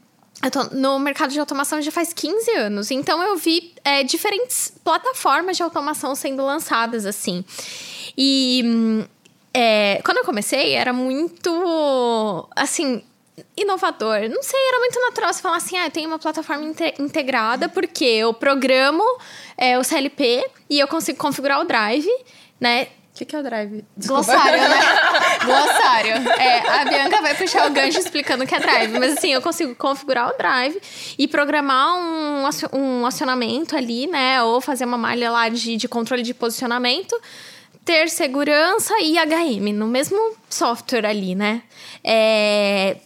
[0.71, 5.63] no mercado de automação já faz 15 anos, então eu vi é, diferentes plataformas de
[5.63, 7.43] automação sendo lançadas assim.
[8.17, 8.63] E
[9.53, 13.03] é, quando eu comecei, era muito assim.
[13.55, 14.29] Inovador.
[14.29, 16.63] Não sei, era muito natural você falar assim: ah, tem uma plataforma
[16.99, 19.03] integrada, porque eu programo
[19.55, 22.09] é, o CLP e eu consigo configurar o Drive,
[22.59, 22.87] né?
[23.17, 23.83] O que, que é o drive?
[23.97, 24.31] Desculpa.
[24.31, 24.79] Glossário, né?
[25.43, 26.11] Glossário.
[26.39, 28.99] É, a Bianca vai puxar o gancho explicando o que é drive.
[28.99, 30.79] Mas assim, eu consigo configurar o drive
[31.17, 34.43] e programar um, um acionamento ali, né?
[34.43, 37.19] Ou fazer uma malha lá de, de controle de posicionamento
[37.83, 41.63] ter segurança e HM no mesmo software ali, né?
[42.03, 42.97] É...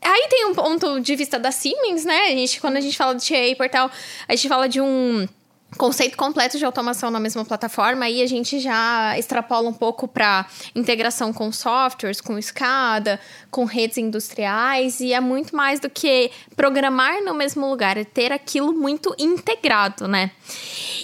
[0.00, 2.26] Aí tem um ponto de vista da Siemens, né?
[2.26, 3.90] A gente, quando a gente fala de TA portal,
[4.28, 5.26] a gente fala de um
[5.76, 10.46] conceito completo de automação na mesma plataforma, aí a gente já extrapola um pouco para
[10.74, 17.22] integração com softwares, com escada, com redes industriais, e é muito mais do que programar
[17.22, 20.30] no mesmo lugar, é ter aquilo muito integrado, né?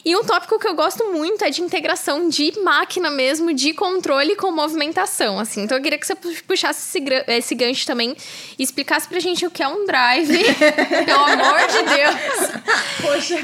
[0.05, 4.37] E um tópico que eu gosto muito é de integração de máquina mesmo, de controle
[4.37, 5.63] com movimentação, assim.
[5.63, 8.17] Então eu queria que você puxasse esse, esse gancho também
[8.59, 10.45] e explicasse pra gente o que é um drive,
[11.07, 12.65] pelo amor de Deus.
[13.01, 13.37] Poxa.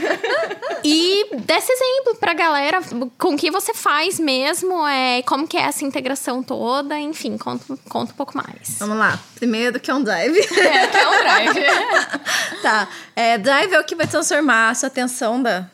[0.85, 1.10] E
[1.47, 2.81] desse exemplo pra galera
[3.19, 8.13] com que você faz mesmo, é, como que é essa integração toda, enfim, conta, conta
[8.13, 8.77] um pouco mais.
[8.79, 9.19] Vamos lá.
[9.35, 10.39] Primeiro, que é um drive.
[10.39, 11.61] É, que é um drive.
[12.63, 12.89] tá.
[13.15, 15.69] É, drive é o que vai transformar a sua atenção da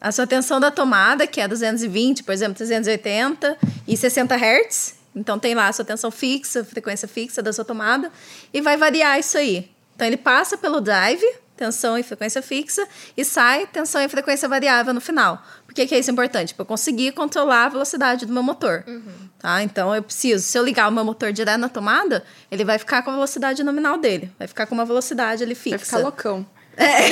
[0.00, 4.94] a sua tensão da tomada, que é 220, por exemplo, 380 e 60 Hz.
[5.14, 8.12] Então tem lá a sua tensão fixa, frequência fixa da sua tomada,
[8.54, 9.68] e vai variar isso aí.
[9.96, 11.24] Então ele passa pelo drive,
[11.58, 15.42] tensão e frequência fixa, e sai tensão e frequência variável no final.
[15.66, 16.54] Por que, que é isso importante?
[16.54, 18.84] Para eu conseguir controlar a velocidade do meu motor.
[18.86, 19.28] Uhum.
[19.38, 19.62] Tá?
[19.62, 23.02] Então eu preciso, se eu ligar o meu motor direto na tomada, ele vai ficar
[23.02, 25.76] com a velocidade nominal dele, vai ficar com uma velocidade ali fixa.
[25.76, 26.46] Vai ficar loucão.
[26.78, 27.10] É.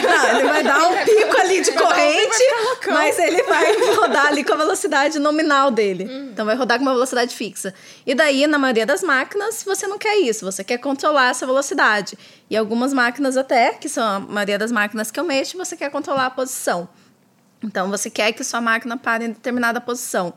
[0.00, 2.42] Não, ele vai dar um pico ali de corrente,
[2.90, 6.04] mas ele vai rodar ali com a velocidade nominal dele.
[6.04, 6.30] Uhum.
[6.32, 7.74] Então vai rodar com uma velocidade fixa.
[8.06, 12.16] E daí, na maioria das máquinas, você não quer isso, você quer controlar essa velocidade.
[12.48, 15.90] E algumas máquinas até, que são a maioria das máquinas que eu mexo, você quer
[15.90, 16.88] controlar a posição.
[17.62, 20.32] Então você quer que sua máquina pare em determinada posição,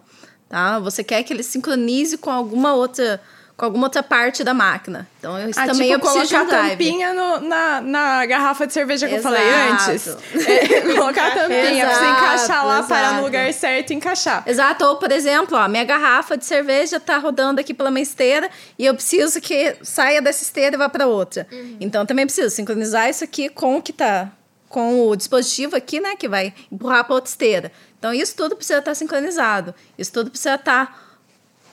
[0.50, 0.78] tá?
[0.80, 3.22] Você quer que ele sincronize com alguma outra
[3.58, 5.08] com alguma outra parte da máquina.
[5.18, 8.74] Então, isso ah, também tipo, eu preciso colocar a tampinha no, na, na garrafa de
[8.74, 9.36] cerveja que Exato.
[9.36, 10.18] eu falei antes.
[10.48, 12.88] É, colocar a tampinha Exato, você encaixar lá, Exato.
[12.88, 14.44] parar no lugar certo e encaixar.
[14.46, 14.86] Exato.
[14.86, 18.86] Ou, por exemplo, ó, minha garrafa de cerveja tá rodando aqui pela minha esteira e
[18.86, 21.48] eu preciso que saia dessa esteira e vá para outra.
[21.52, 21.78] Uhum.
[21.80, 24.32] Então, também preciso sincronizar isso aqui com o que tá
[24.70, 27.72] com o dispositivo aqui, né, que vai empurrar para outra esteira.
[27.98, 29.74] Então, isso tudo precisa estar tá sincronizado.
[29.98, 31.07] Isso tudo precisa estar tá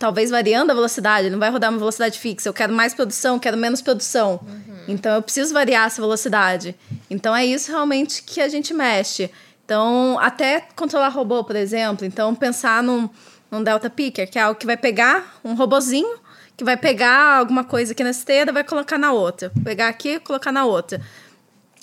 [0.04, 2.46] talvez variando a velocidade, não vai rodar uma velocidade fixa.
[2.46, 4.38] Eu quero mais produção, quero menos produção.
[4.46, 4.84] Uhum.
[4.86, 6.76] Então eu preciso variar essa velocidade.
[7.08, 9.30] Então é isso realmente que a gente mexe.
[9.64, 12.04] Então, até controlar robô, por exemplo.
[12.04, 13.08] Então, pensar num,
[13.50, 16.18] num Delta Picker, que é algo que vai pegar um robozinho,
[16.54, 19.50] que vai pegar alguma coisa aqui na esteira vai colocar na outra.
[19.64, 21.00] Pegar aqui e colocar na outra.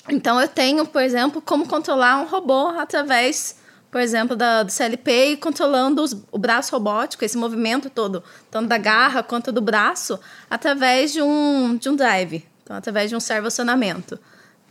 [0.07, 3.55] Então, eu tenho, por exemplo, como controlar um robô através
[3.91, 8.69] por exemplo, da, do CLP e controlando os, o braço robótico, esse movimento todo, tanto
[8.69, 10.17] da garra quanto do braço,
[10.49, 14.17] através de um, de um drive, então, através de um servo-acionamento.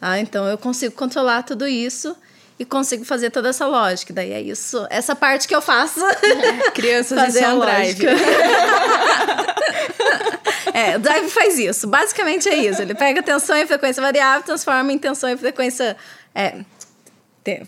[0.01, 0.19] Tá?
[0.19, 2.17] Então, eu consigo controlar tudo isso
[2.59, 4.15] e consigo fazer toda essa lógica.
[4.15, 6.01] Daí é isso, essa parte que eu faço.
[6.73, 8.07] Crianças fazer a drive.
[10.73, 11.87] é, o drive faz isso.
[11.87, 12.81] Basicamente é isso.
[12.81, 15.95] Ele pega tensão e frequência variável, transforma em tensão e frequência.
[16.35, 16.65] É,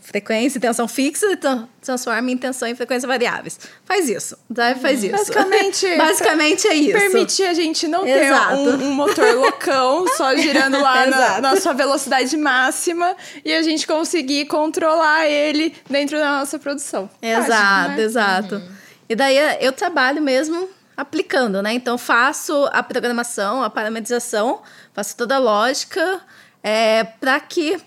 [0.03, 1.39] frequência e tensão fixa e
[1.81, 3.59] transforma em tensão e frequência variáveis.
[3.85, 4.37] Faz isso.
[4.49, 5.17] Drive faz isso.
[5.17, 6.99] Basicamente, Basicamente é isso.
[6.99, 8.57] Permitir a gente não Exato.
[8.57, 13.63] ter um, um, motor loucão só girando lá na, na, sua velocidade máxima e a
[13.63, 17.09] gente conseguir controlar ele dentro da nossa produção.
[17.21, 18.03] Exato, Acho, né?
[18.03, 18.55] exato.
[18.57, 18.69] Uhum.
[19.09, 21.73] E daí eu trabalho mesmo aplicando, né?
[21.73, 24.61] Então faço a programação, a parametrização,
[24.93, 26.21] faço toda a lógica
[26.63, 27.81] é, para que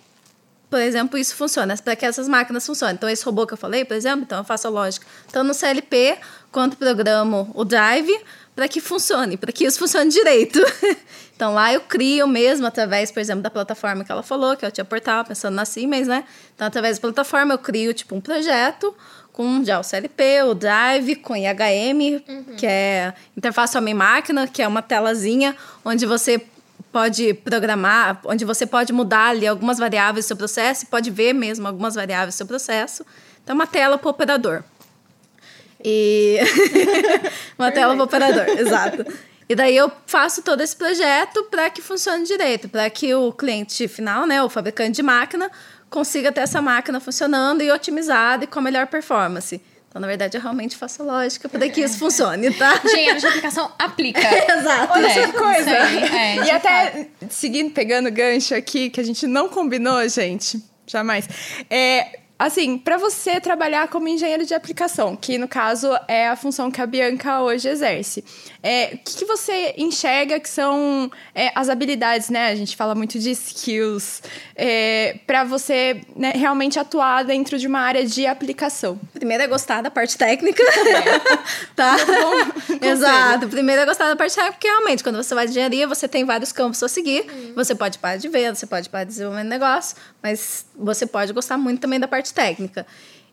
[0.69, 2.95] por exemplo, isso funciona, para que essas máquinas funcionem.
[2.95, 5.53] Então, esse robô que eu falei, por exemplo, então eu faço a lógica tanto no
[5.53, 6.17] CLP
[6.51, 8.11] quanto programo o Drive
[8.55, 10.59] para que funcione, para que isso funcione direito.
[11.35, 14.71] então, lá eu crio mesmo, através, por exemplo, da plataforma que ela falou, que eu
[14.71, 16.23] tinha portal, pensando na Siemens, né?
[16.55, 18.95] Então, através da plataforma, eu crio, tipo, um projeto
[19.33, 22.55] com já o CLP, o Drive, com IHM, uhum.
[22.55, 26.41] que é interface homem-máquina, que é uma telazinha onde você
[26.95, 31.67] pode programar, onde você pode mudar ali algumas variáveis do seu processo, pode ver mesmo
[31.67, 33.05] algumas variáveis do seu processo.
[33.43, 34.63] Então, uma tela para o operador.
[35.83, 36.39] E
[37.59, 39.05] uma tela para o operador, exato.
[39.49, 43.89] E daí eu faço todo esse projeto para que funcione direito, para que o cliente
[43.89, 45.51] final, né, o fabricante de máquina,
[45.89, 49.61] consiga ter essa máquina funcionando e otimizada e com a melhor performance.
[49.95, 52.81] Então, na verdade, eu realmente faço lógica para que isso funcione, tá?
[52.83, 54.19] Engenheiro de aplicação aplica.
[54.53, 54.91] Exato.
[54.91, 55.69] Olha que coisa.
[55.69, 61.29] É, e até, seguindo, pegando gancho aqui, que a gente não combinou, gente, jamais.
[61.69, 66.69] É, Assim, para você trabalhar como engenheiro de aplicação, que no caso é a função
[66.69, 68.25] que a Bianca hoje exerce,
[68.67, 72.49] é, o que, que você enxerga que são é, as habilidades, né?
[72.49, 74.23] A gente fala muito de skills,
[74.55, 78.99] é, para você né, realmente atuar dentro de uma área de aplicação.
[79.13, 80.63] Primeiro é gostar da parte técnica.
[80.63, 81.19] É.
[81.75, 81.95] tá?
[81.95, 83.47] Bom, Exato.
[83.49, 86.25] Primeiro é gostar da parte técnica, porque realmente, quando você vai de engenharia, você tem
[86.25, 87.23] vários campos a seguir.
[87.29, 87.53] Uhum.
[87.53, 91.55] Você pode parar de ver, você pode parar de desenvolver negócio, mas você pode gostar
[91.59, 92.87] muito também da parte técnica.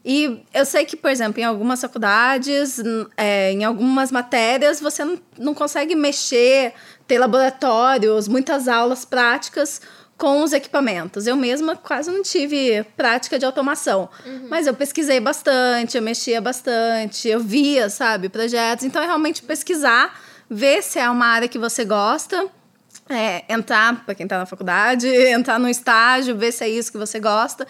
[0.04, 2.80] E eu sei que, por exemplo, em algumas faculdades,
[3.16, 6.72] é, em algumas matérias, você não, não consegue mexer,
[7.06, 9.80] ter laboratórios, muitas aulas práticas
[10.22, 11.26] com os equipamentos.
[11.26, 14.46] Eu mesma quase não tive prática de automação, uhum.
[14.50, 18.84] mas eu pesquisei bastante, eu mexia bastante, eu via, sabe, projetos.
[18.84, 22.46] Então é realmente pesquisar, ver se é uma área que você gosta.
[23.08, 26.98] É, entrar, para quem está na faculdade, entrar no estágio, ver se é isso que
[26.98, 27.66] você gosta.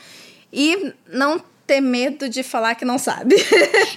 [0.53, 1.43] E não
[1.73, 3.35] ter medo de falar que não sabe.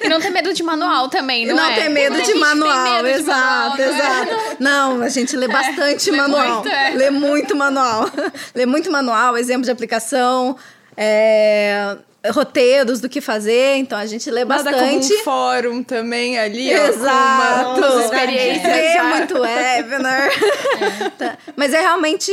[0.02, 1.76] E não ter medo de manual também, não e não é?
[1.76, 4.32] ter medo de manual, medo exato, de manual, exato.
[4.32, 4.58] É?
[4.60, 6.44] Não, a gente lê é, bastante é, manual.
[6.44, 6.90] Lê muito, é.
[6.92, 8.12] lê muito manual.
[8.54, 10.56] lê muito manual, exemplo de aplicação,
[10.96, 11.98] é,
[12.32, 15.08] roteiros do que fazer, então a gente lê Nada bastante.
[15.08, 17.82] Como um fórum também ali, Exato.
[17.82, 18.66] Ó, experiências.
[18.68, 20.30] É muito webinar.
[20.30, 21.10] É.
[21.18, 21.38] Tá.
[21.56, 22.32] Mas é realmente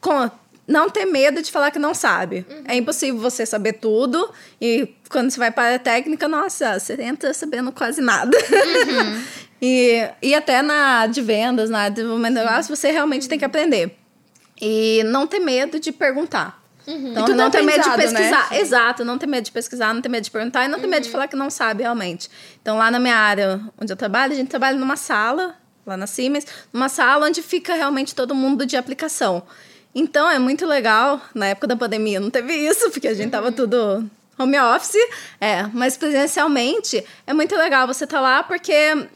[0.00, 0.30] com
[0.68, 2.44] não ter medo de falar que não sabe.
[2.48, 2.64] Uhum.
[2.68, 4.30] É impossível você saber tudo.
[4.60, 8.36] E quando você vai para a técnica, nossa, você entra sabendo quase nada.
[8.36, 9.22] Uhum.
[9.62, 13.96] e, e até na de vendas, na de negócio, você realmente tem que aprender.
[14.60, 16.62] E não ter medo de perguntar.
[16.86, 17.12] Uhum.
[17.12, 18.50] Então, não ter medo de pesquisar.
[18.50, 18.60] Né?
[18.60, 21.02] Exato, não ter medo de pesquisar, não ter medo de perguntar e não ter medo
[21.02, 21.12] de uhum.
[21.12, 22.28] falar que não sabe realmente.
[22.60, 25.54] Então, lá na minha área onde eu trabalho, a gente trabalha numa sala,
[25.86, 29.42] lá na Siemens, numa sala onde fica realmente todo mundo de aplicação.
[29.98, 31.20] Então é muito legal.
[31.34, 34.96] Na época da pandemia não teve isso, porque a gente tava tudo home office.
[35.40, 39.08] É, mas presencialmente é muito legal você estar tá lá porque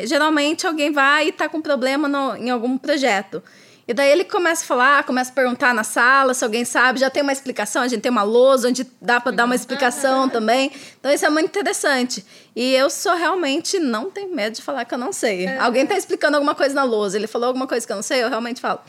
[0.00, 3.42] geralmente alguém vai e tá com problema no, em algum projeto.
[3.86, 7.10] E daí ele começa a falar, começa a perguntar na sala se alguém sabe, já
[7.10, 10.70] tem uma explicação, a gente tem uma lousa onde dá para dar uma explicação também.
[10.98, 12.24] Então isso é muito interessante.
[12.54, 15.46] E eu sou realmente não tenho medo de falar que eu não sei.
[15.46, 15.58] É.
[15.58, 18.22] Alguém está explicando alguma coisa na lousa, ele falou alguma coisa que eu não sei,
[18.22, 18.80] eu realmente falo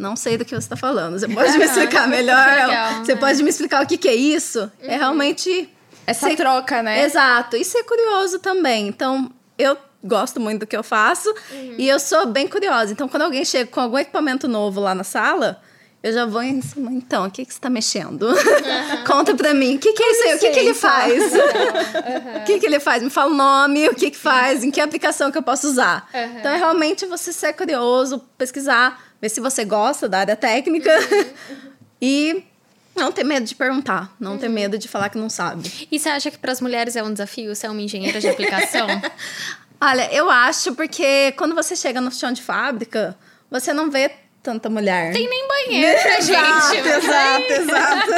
[0.00, 1.18] não sei do que você está falando.
[1.18, 2.48] Você pode me explicar melhor?
[2.48, 3.20] Legal, você né?
[3.20, 4.60] pode me explicar o que, que é isso?
[4.80, 4.92] É uhum.
[4.94, 5.68] É realmente.
[6.06, 6.36] Essa ser...
[6.36, 7.04] troca, né?
[7.04, 7.56] Exato.
[7.56, 8.88] E ser curioso também.
[8.88, 11.74] Então, eu gosto muito do que eu faço uhum.
[11.76, 12.92] e eu sou bem curiosa.
[12.92, 15.60] Então, quando alguém chega com algum equipamento novo lá na sala,
[16.02, 16.90] eu já vou em cima.
[16.90, 18.22] Então, o que, que você está mexendo?
[18.22, 19.04] Uhum.
[19.06, 19.76] Conta pra mim.
[19.76, 20.34] O que, que é isso aí?
[20.34, 21.22] O que, que ele faz?
[22.40, 23.02] o que, que ele faz?
[23.02, 26.08] Me fala o nome, o que, que faz, em que aplicação que eu posso usar.
[26.38, 31.26] Então, é realmente você ser curioso, pesquisar ver se você gosta da área técnica uhum.
[32.00, 32.44] e
[32.94, 34.38] não ter medo de perguntar, não uhum.
[34.38, 35.88] ter medo de falar que não sabe.
[35.90, 38.86] E você acha que para as mulheres é um desafio ser uma engenheira de aplicação?
[39.80, 43.16] Olha, eu acho porque quando você chega no chão de fábrica,
[43.50, 44.10] você não vê
[44.42, 45.12] tanta mulher.
[45.12, 46.88] Tem nem banheiro pra gente.
[46.88, 48.10] Exato, exato,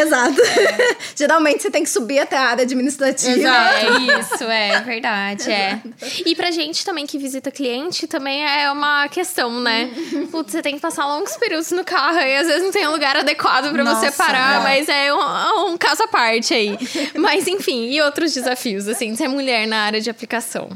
[0.00, 0.40] exato.
[0.40, 0.96] É.
[1.14, 3.38] Geralmente você tem que subir até a área administrativa.
[3.38, 3.86] Exato.
[3.86, 5.80] É isso, é verdade, é.
[6.24, 9.90] E pra gente também que visita cliente também é uma questão, né?
[10.30, 12.92] Putz, você tem que passar longos períodos no carro e às vezes não tem um
[12.92, 14.62] lugar adequado para você parar, é.
[14.62, 16.78] mas é um, um caso à parte aí.
[17.14, 20.68] Mas enfim, e outros desafios, assim, ser mulher na área de aplicação?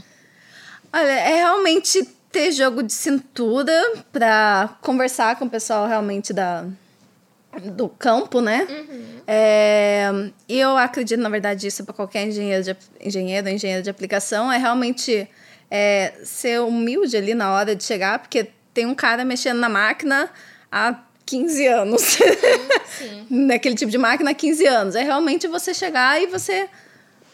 [0.93, 3.73] Olha, é realmente ter jogo de cintura
[4.11, 6.65] para conversar com o pessoal realmente da,
[7.61, 8.67] do campo, né?
[8.69, 9.21] Uhum.
[9.27, 10.11] É,
[10.49, 14.51] e eu acredito, na verdade, isso para qualquer engenheiro, de, engenheiro ou engenheiro de aplicação
[14.51, 15.29] é realmente
[15.71, 20.31] é, ser humilde ali na hora de chegar, porque tem um cara mexendo na máquina
[20.71, 22.03] há 15 anos.
[22.03, 22.25] Sim,
[22.99, 23.27] sim.
[23.47, 24.95] Naquele tipo de máquina há 15 anos.
[24.95, 26.69] É realmente você chegar e você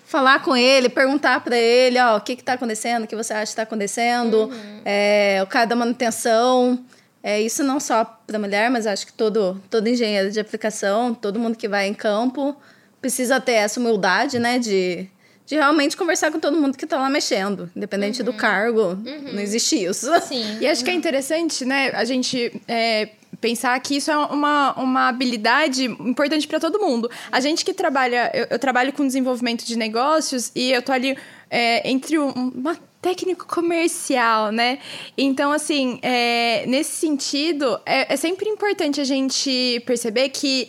[0.06, 3.42] falar com ele, perguntar para ele, ó, o que está acontecendo, o que você acha
[3.42, 4.80] que está acontecendo, uhum.
[4.84, 6.84] é, o cara da manutenção.
[7.22, 11.38] É, isso não só para mulher, mas acho que todo, todo engenheiro de aplicação, todo
[11.38, 12.56] mundo que vai em campo,
[13.00, 15.08] precisa ter essa humildade, né, de,
[15.46, 18.26] de realmente conversar com todo mundo que está lá mexendo, independente uhum.
[18.26, 19.32] do cargo, uhum.
[19.32, 20.08] não existe isso.
[20.22, 20.58] Sim.
[20.60, 23.08] E acho que é interessante, né, a gente é,
[23.40, 27.10] pensar que isso é uma, uma habilidade importante para todo mundo.
[27.30, 31.16] A gente que trabalha, eu, eu, trabalho com desenvolvimento de negócios e eu tô ali
[31.50, 34.78] é, entre um, uma técnico comercial, né?
[35.16, 40.68] Então, assim, é, nesse sentido, é, é sempre importante a gente perceber que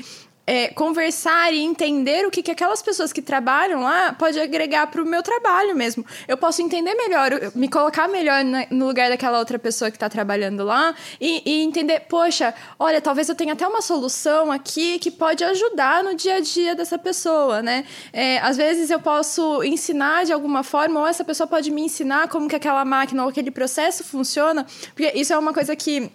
[0.50, 5.00] é, conversar e entender o que, que aquelas pessoas que trabalham lá pode agregar para
[5.00, 6.04] o meu trabalho mesmo.
[6.28, 10.10] Eu posso entender melhor, me colocar melhor na, no lugar daquela outra pessoa que está
[10.10, 15.12] trabalhando lá e, e, entender, poxa, olha, talvez eu tenha até uma solução aqui que
[15.12, 17.86] pode ajudar no dia a dia dessa pessoa, né?
[18.12, 22.28] É, às vezes eu posso ensinar de alguma forma, ou essa pessoa pode me ensinar
[22.28, 26.12] como que aquela máquina ou aquele processo funciona, porque isso é uma coisa que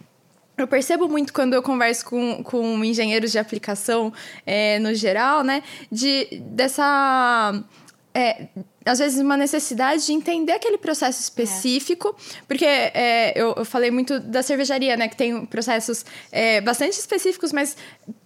[0.57, 4.12] eu percebo muito quando eu converso com, com engenheiros de aplicação
[4.46, 5.62] é, no geral, né?
[5.90, 7.64] De, dessa.
[8.14, 8.46] É,
[8.85, 12.14] às vezes, uma necessidade de entender aquele processo específico,
[12.47, 15.09] porque é, eu, eu, falei muito da cervejaria, né?
[15.09, 17.76] Que tem processos é, bastante específicos, mas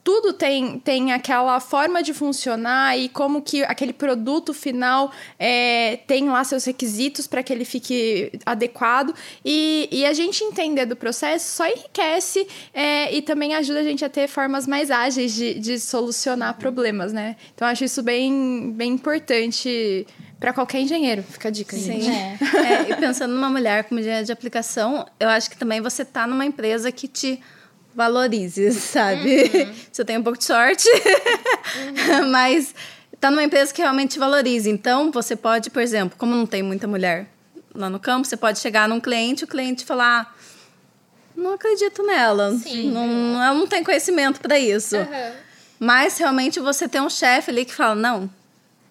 [0.03, 6.29] tudo tem, tem aquela forma de funcionar e como que aquele produto final é, tem
[6.29, 9.15] lá seus requisitos para que ele fique adequado.
[9.45, 14.05] E, e a gente entender do processo só enriquece é, e também ajuda a gente
[14.05, 17.37] a ter formas mais ágeis de, de solucionar problemas, né?
[17.55, 20.07] Então, acho isso bem, bem importante
[20.39, 22.01] para qualquer engenheiro, fica a dica, Sim.
[22.01, 22.09] gente.
[22.09, 22.39] É.
[22.65, 26.27] é, e pensando numa mulher como engenheira de aplicação, eu acho que também você tá
[26.27, 27.41] numa empresa que te
[27.95, 29.43] valorize, sabe?
[29.43, 29.75] Uhum.
[29.91, 32.29] Você tem um pouco de sorte, uhum.
[32.31, 32.75] mas
[33.19, 34.71] tá numa empresa que realmente te valorize.
[34.71, 37.27] Então, você pode, por exemplo, como não tem muita mulher
[37.75, 40.37] lá no campo, você pode chegar num cliente, o cliente falar
[41.37, 42.53] não acredito nela.
[42.59, 42.91] Sim.
[42.91, 44.97] Não, ela não tem conhecimento para isso.
[44.97, 45.33] Uhum.
[45.79, 48.29] Mas realmente você tem um chefe ali que fala, não,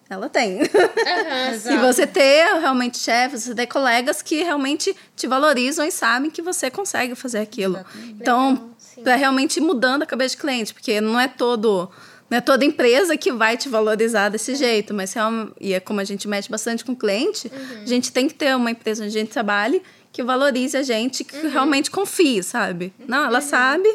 [0.08, 0.60] ela tem.
[1.08, 6.30] Uhum, e você ter realmente chefes, você ter colegas que realmente te valorizam e sabem
[6.30, 7.76] que você consegue fazer aquilo.
[7.76, 8.16] Exatamente.
[8.20, 8.70] Então,
[9.02, 11.90] para realmente mudando a cabeça de cliente, porque não é todo
[12.30, 15.14] não é toda empresa que vai te valorizar desse jeito, mas
[15.58, 17.82] e é como a gente mexe bastante com o cliente, uhum.
[17.82, 19.82] a gente tem que ter uma empresa onde a gente trabalhe
[20.12, 21.50] que valorize a gente, que uhum.
[21.50, 22.92] realmente confie, sabe?
[23.06, 23.44] Não, ela uhum.
[23.46, 23.88] sabe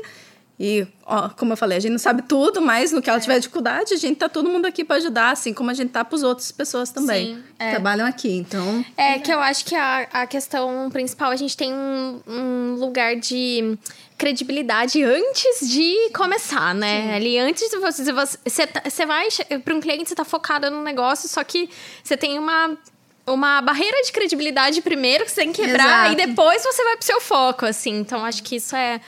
[0.66, 3.22] e, ó, como eu falei, a gente não sabe tudo, mas no que ela é.
[3.22, 6.06] tiver dificuldade, a gente tá todo mundo aqui para ajudar, assim como a gente tá
[6.06, 7.36] para as outras pessoas também.
[7.36, 7.72] Sim, é.
[7.72, 8.86] Trabalham aqui, então.
[8.96, 13.18] É que eu acho que a, a questão principal, a gente tem um, um lugar
[13.18, 13.78] de
[14.18, 17.02] credibilidade antes de começar, né?
[17.02, 17.14] Sim.
[17.14, 18.14] Ali antes de você.
[18.14, 19.28] Você, você, tá, você vai
[19.66, 21.70] para um cliente, você tá focada no negócio, só que
[22.02, 22.78] você tem uma
[23.26, 26.14] uma barreira de credibilidade primeiro que você tem que quebrar Exato.
[26.14, 28.00] e depois você vai pro seu foco, assim.
[28.00, 29.02] Então acho que isso é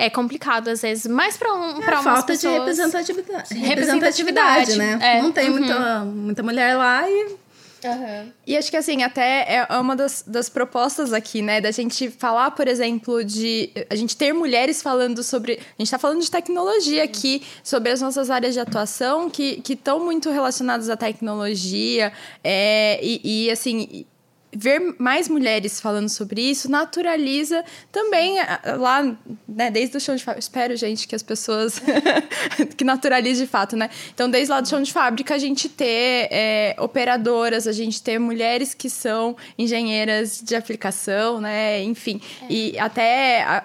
[0.00, 2.54] é complicado às vezes, mais para um, é, pra falta pessoas...
[2.54, 4.98] de representatividade, representatividade, né?
[5.02, 5.22] É.
[5.22, 5.58] Não tem uhum.
[5.58, 7.38] muita, muita mulher lá e
[7.84, 8.30] Uhum.
[8.46, 11.60] E acho que assim, até é uma das, das propostas aqui, né?
[11.60, 15.54] Da gente falar, por exemplo, de a gente ter mulheres falando sobre.
[15.54, 20.04] A gente tá falando de tecnologia aqui, sobre as nossas áreas de atuação que estão
[20.04, 22.12] muito relacionadas à tecnologia.
[22.44, 24.04] É, e, e, assim,
[24.52, 28.36] ver mais mulheres falando sobre isso naturaliza também
[28.78, 29.16] lá,
[29.48, 30.40] né, desde o chão de fábrica.
[30.40, 31.80] Espero, gente, que as pessoas
[32.76, 33.90] que naturalize de fato, né?
[34.12, 38.18] Então, desde lá do chão de fábrica, a gente ter é, operadoras, a gente ter
[38.18, 41.82] mulheres que são engenheiras de aplicação, né?
[41.82, 42.46] Enfim, é.
[42.52, 43.64] e até a,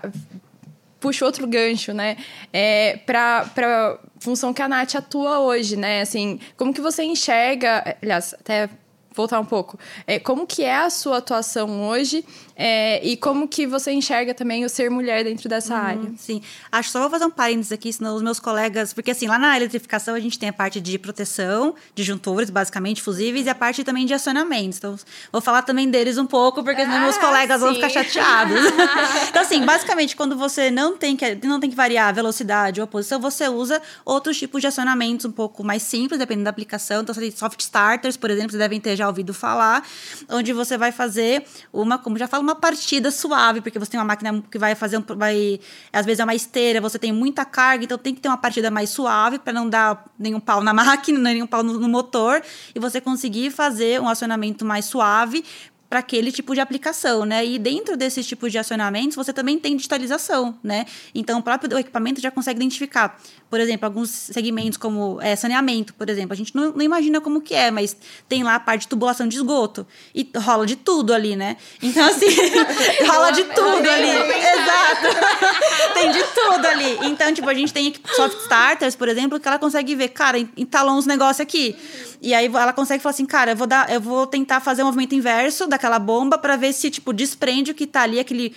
[0.99, 2.17] puxa outro gancho, né?
[2.51, 6.01] É, para para função que a Nath atua hoje, né?
[6.01, 8.69] Assim, como que você enxerga, aliás, até
[9.16, 9.80] voltar um pouco.
[10.05, 12.26] É, como que é a sua atuação hoje
[12.56, 16.12] é, e como que você enxerga também o ser mulher dentro dessa uhum, área?
[16.18, 16.41] Sim.
[16.72, 18.93] Acho só vou fazer um parênteses aqui, senão os meus colegas...
[18.93, 23.45] Porque assim, lá na eletrificação a gente tem a parte de proteção, disjuntores, basicamente, fusíveis,
[23.45, 24.78] e a parte também de acionamentos.
[24.78, 24.95] Então,
[25.32, 27.66] vou falar também deles um pouco, porque senão ah, meus colegas sim.
[27.66, 28.60] vão ficar chateados.
[29.30, 32.86] então, assim, basicamente, quando você não tem, que, não tem que variar a velocidade ou
[32.86, 37.01] a posição, você usa outros tipos de acionamentos um pouco mais simples, dependendo da aplicação.
[37.01, 39.86] Então, soft starters, por exemplo, vocês devem ter já ouvido falar,
[40.30, 44.05] onde você vai fazer uma, como já falo, uma partida suave, porque você tem uma
[44.05, 45.03] máquina que vai fazer um.
[45.17, 45.59] Vai,
[45.91, 48.71] às vezes é uma esteira, você tem muita carga, então tem que ter uma partida
[48.71, 52.41] mais suave para não dar nenhum pau na máquina, nenhum pau no, no motor,
[52.73, 55.43] e você conseguir fazer um acionamento mais suave
[55.89, 57.45] para aquele tipo de aplicação, né?
[57.45, 60.85] E dentro desses tipos de acionamentos, você também tem digitalização, né?
[61.13, 63.19] Então, o próprio equipamento já consegue identificar,
[63.56, 66.34] por exemplo, alguns segmentos como é, saneamento, por exemplo.
[66.34, 67.95] A gente não, não, imagina como que é, mas
[68.28, 69.88] tem lá a parte de tubulação de esgoto.
[70.14, 71.56] E rola de tudo ali, né?
[71.82, 72.26] Então, assim,
[73.08, 74.10] rola de tudo ali.
[74.10, 75.08] Exato.
[75.95, 76.97] tem de tudo ali.
[77.03, 80.97] Então, tipo, a gente tem soft starters, por exemplo, que ela consegue ver, cara, entalou
[80.97, 81.78] uns negócios aqui.
[82.26, 84.86] E aí ela consegue falar assim, cara, eu vou dar, eu vou tentar fazer o
[84.86, 88.51] um movimento inverso daquela bomba para ver se tipo desprende o que tá ali, aquele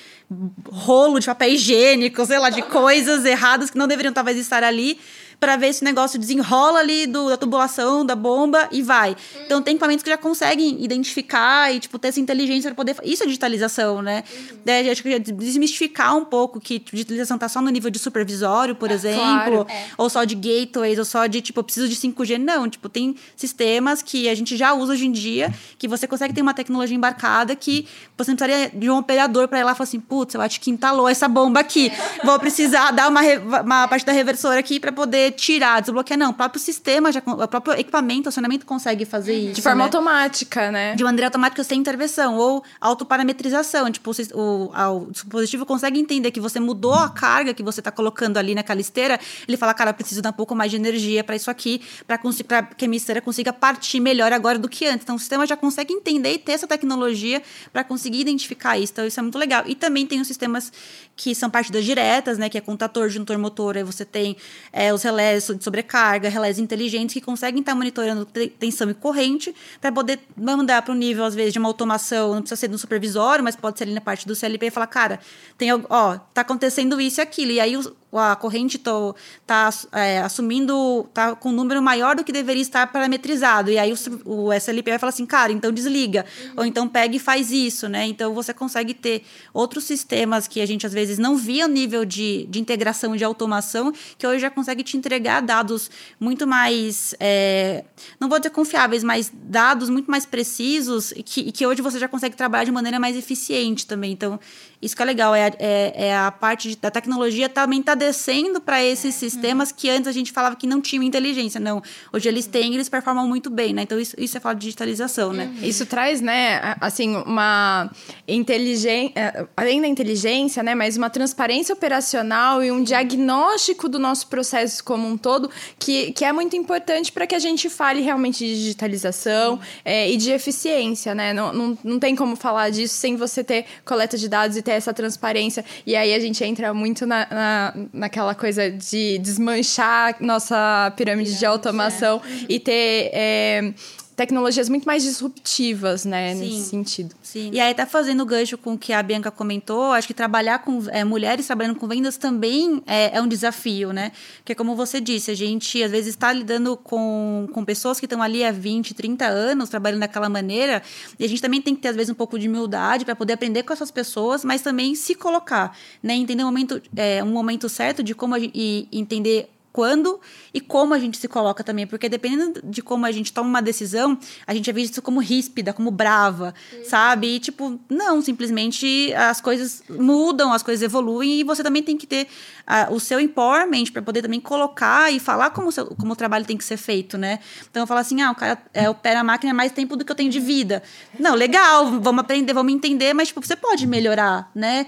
[0.70, 4.87] rolo de papel higiênico, sei lá, de coisas erradas que não deveriam talvez estar ali
[4.88, 4.98] Oui.
[5.40, 9.12] Para ver se o negócio desenrola ali do, da tubulação, da bomba e vai.
[9.12, 9.42] Hum.
[9.44, 12.96] Então tem equipamentos que já conseguem identificar e tipo ter essa inteligência para poder.
[13.04, 14.24] Isso é digitalização, né?
[14.32, 14.58] Uhum.
[14.66, 18.90] É, acho que desmistificar um pouco que digitalização tá só no nível de supervisório, por
[18.90, 19.86] é, exemplo, claro, é.
[19.96, 22.38] ou só de gateways, ou só de tipo, eu preciso de 5G.
[22.38, 26.34] Não, tipo, tem sistemas que a gente já usa hoje em dia, que você consegue
[26.34, 27.86] ter uma tecnologia embarcada que
[28.16, 30.60] você não precisaria de um operador para ir lá e falar assim, putz, eu acho
[30.60, 31.88] que entalou essa bomba aqui.
[31.88, 32.26] É.
[32.26, 33.20] Vou precisar dar uma,
[33.62, 36.30] uma parte da reversora aqui para poder tirar, desbloquear, não.
[36.30, 39.54] O próprio sistema, já, o próprio equipamento, o acionamento consegue fazer isso.
[39.54, 39.84] De forma né?
[39.84, 40.94] automática, né?
[40.94, 42.36] De maneira automática sem intervenção.
[42.36, 43.90] Ou autoparametrização.
[43.90, 47.90] Tipo, o, o, o dispositivo consegue entender que você mudou a carga que você está
[47.90, 49.18] colocando ali naquela esteira.
[49.46, 52.18] Ele fala, cara, eu preciso dar um pouco mais de energia para isso aqui, para
[52.18, 55.04] que a minha esteira consiga partir melhor agora do que antes.
[55.04, 58.92] Então, o sistema já consegue entender e ter essa tecnologia para conseguir identificar isso.
[58.92, 59.64] Então, isso é muito legal.
[59.66, 60.72] E também tem os sistemas
[61.18, 62.48] que são partidas diretas, né?
[62.48, 63.76] Que é contator, juntor, motor.
[63.76, 64.36] Aí você tem
[64.72, 69.52] é, os relés de sobrecarga, relés inteligentes que conseguem estar monitorando te- tensão e corrente
[69.80, 72.34] para poder mandar para o nível, às vezes, de uma automação.
[72.34, 74.86] Não precisa ser no supervisório, mas pode ser ali na parte do CLP e falar,
[74.86, 75.18] cara,
[75.58, 77.50] tem, ó, tá acontecendo isso e aquilo.
[77.50, 79.14] E aí os- a corrente tô,
[79.46, 83.70] tá é, assumindo, tá com um número maior do que deveria estar parametrizado.
[83.70, 86.24] E aí o, o SLP vai falar assim, cara, então desliga.
[86.56, 88.06] Ou então pega e faz isso, né?
[88.06, 92.04] Então você consegue ter outros sistemas que a gente às vezes não via o nível
[92.04, 97.84] de, de integração de automação, que hoje já consegue te entregar dados muito mais, é,
[98.18, 102.08] não vou dizer confiáveis, mas dados muito mais precisos e que, que hoje você já
[102.08, 104.12] consegue trabalhar de maneira mais eficiente também.
[104.12, 104.38] Então,
[104.80, 108.60] isso que é legal, é, é, é a parte de- da tecnologia também está descendo
[108.60, 111.60] para esses sistemas que antes a gente falava que não tinham inteligência.
[111.60, 111.82] Não,
[112.12, 113.82] hoje eles têm e eles performam muito bem, né?
[113.82, 115.52] Então, isso, isso é falar de digitalização, né?
[115.62, 117.90] Isso traz, né, assim, uma
[118.26, 124.82] inteligência, além da inteligência, né, mas uma transparência operacional e um diagnóstico do nosso processo
[124.84, 128.54] como um todo, que, que é muito importante para que a gente fale realmente de
[128.54, 131.32] digitalização é, e de eficiência, né?
[131.32, 134.72] Não, não, não tem como falar disso sem você ter coleta de dados e ter
[134.72, 135.64] essa transparência.
[135.86, 141.46] E aí a gente entra muito na, na, naquela coisa de desmanchar nossa pirâmide de
[141.46, 143.10] automação e ter.
[143.12, 143.72] é,
[144.18, 146.40] tecnologias muito mais disruptivas, né, Sim.
[146.40, 147.14] nesse sentido.
[147.22, 147.50] Sim.
[147.52, 149.92] E aí tá fazendo gancho com o que a Bianca comentou.
[149.92, 154.10] Acho que trabalhar com é, mulheres trabalhando com vendas também é, é um desafio, né?
[154.38, 158.20] Porque como você disse, a gente às vezes está lidando com, com pessoas que estão
[158.20, 160.82] ali há 20, 30 anos trabalhando daquela maneira.
[161.16, 163.34] E a gente também tem que ter, às vezes, um pouco de humildade para poder
[163.34, 166.14] aprender com essas pessoas, mas também se colocar, né?
[166.14, 170.20] Entender o momento, é, um momento certo de como a gente, e entender quando
[170.52, 173.62] e como a gente se coloca também, porque dependendo de como a gente toma uma
[173.62, 176.54] decisão, a gente é visto como ríspida, como brava,
[176.84, 177.36] sabe?
[177.36, 182.06] E tipo, não, simplesmente as coisas mudam, as coisas evoluem e você também tem que
[182.06, 182.26] ter
[182.66, 186.16] ah, o seu empowerment para poder também colocar e falar como o, seu- como o
[186.16, 187.38] trabalho tem que ser feito, né?
[187.70, 190.10] Então eu falo assim, ah, o cara é, opera a máquina mais tempo do que
[190.12, 190.82] eu tenho de vida.
[191.18, 194.86] Não, legal, vamos aprender, vamos entender, mas tipo, você pode melhorar, né?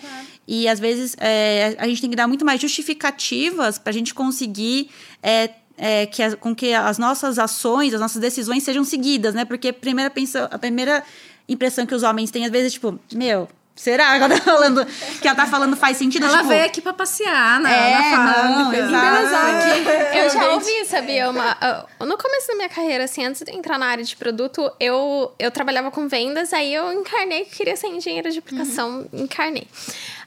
[0.52, 4.12] E às vezes é, a gente tem que dar muito mais justificativas para a gente
[4.12, 4.90] conseguir
[5.22, 9.44] é, é, que com que as nossas ações, as nossas decisões sejam seguidas, né?
[9.44, 11.04] Porque primeira, pensa, a primeira
[11.48, 14.86] impressão que os homens têm, às vezes, é tipo, meu, será que ela tá falando,
[15.20, 16.26] que ela tá falando faz sentido?
[16.26, 18.86] Ela tipo, veio aqui pra passear na, É, na fábrica.
[18.90, 20.16] não, exato.
[20.16, 21.30] Eu já ouvi, sabia?
[21.30, 24.70] Uma, ah, no começo da minha carreira, assim, antes de entrar na área de produto,
[24.78, 29.66] eu, eu trabalhava com vendas, aí eu encarnei que queria ser engenheira de aplicação, encarnei.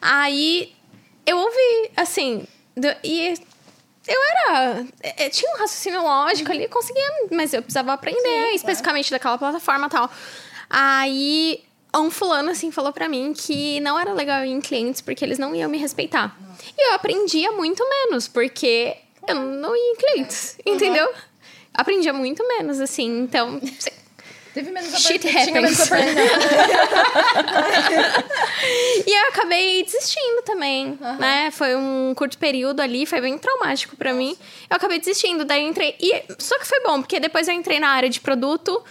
[0.01, 0.73] Aí
[1.25, 3.33] eu ouvi, assim, do- e
[4.07, 4.85] eu era.
[5.01, 9.89] eh, Tinha um raciocínio lógico ali, conseguia, mas eu precisava aprender especificamente daquela plataforma e
[9.89, 10.11] tal.
[10.69, 11.63] Aí
[11.99, 15.37] um fulano assim falou pra mim que não era legal ir em clientes porque eles
[15.37, 16.35] não iam me respeitar.
[16.77, 18.95] E eu aprendia muito menos, porque
[19.27, 21.07] eu não ia em clientes, entendeu?
[21.73, 23.59] Aprendia muito menos, assim, então.
[24.53, 25.89] Teve menos Shit happens.
[29.05, 31.51] E eu acabei desistindo também, né?
[31.51, 34.37] Foi um curto período ali, foi bem traumático pra mim.
[34.69, 35.95] Eu acabei desistindo, daí eu entrei.
[35.99, 38.81] E, só que foi bom, porque depois eu entrei na área de produto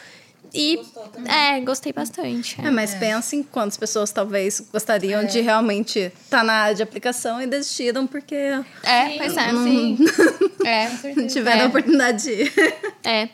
[0.54, 0.80] e.
[1.26, 2.60] É, gostei bastante.
[2.64, 7.40] É, mas pensa em quantas pessoas talvez gostariam de realmente estar na área de aplicação
[7.40, 9.50] e desistiram porque É, pois é.
[9.50, 9.98] Sim.
[10.64, 11.64] É, não tiveram É.
[11.64, 12.52] a oportunidade de ir.
[13.02, 13.28] é.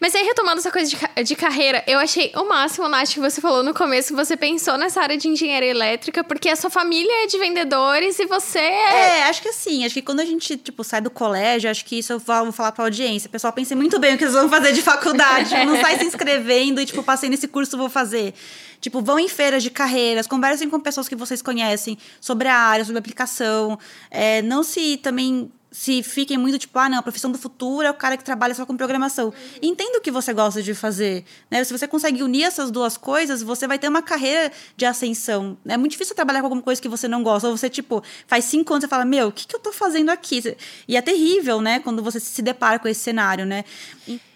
[0.00, 3.38] Mas aí, retomando essa coisa de, de carreira, eu achei o máximo, Nath, que você
[3.38, 7.26] falou no começo, você pensou nessa área de engenharia elétrica, porque a sua família é
[7.26, 9.18] de vendedores e você é.
[9.18, 11.98] É, acho que assim, acho que quando a gente, tipo, sai do colégio, acho que
[11.98, 13.28] isso eu vou falar pra audiência.
[13.28, 15.50] Pessoal, pense muito bem o que vocês vão fazer de faculdade.
[15.50, 18.32] Tipo, não sai se inscrevendo e, tipo, passei nesse curso, vou fazer.
[18.80, 22.84] Tipo, vão em feiras de carreiras, conversem com pessoas que vocês conhecem sobre a área,
[22.86, 23.78] sobre a aplicação.
[24.10, 27.90] É, não se também se fiquem muito tipo, ah, não, a profissão do futuro é
[27.90, 29.32] o cara que trabalha só com programação.
[29.62, 31.24] Entenda o que você gosta de fazer.
[31.50, 31.62] Né?
[31.62, 35.56] Se você consegue unir essas duas coisas, você vai ter uma carreira de ascensão.
[35.66, 37.48] É muito difícil trabalhar com alguma coisa que você não gosta.
[37.48, 40.10] Ou você, tipo, faz cinco anos e fala, meu, o que, que eu tô fazendo
[40.10, 40.56] aqui?
[40.88, 41.78] E é terrível, né?
[41.78, 43.64] Quando você se depara com esse cenário, né?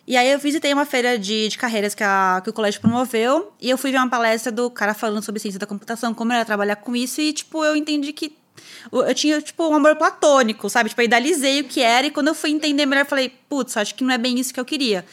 [0.07, 3.53] E- aí eu visitei uma feira de, de carreiras que, a- que o colégio promoveu.
[3.61, 6.45] E eu fui ver uma palestra do cara falando sobre ciência da computação, como era
[6.45, 7.21] trabalhar com isso.
[7.21, 8.37] E, tipo, eu entendi que
[8.93, 10.89] Eu tinha, tipo, um amor platônico, sabe?
[10.89, 13.95] Tipo, eu idealizei o que era, e quando eu fui entender melhor, falei, putz, acho
[13.95, 15.05] que não é bem isso que eu queria.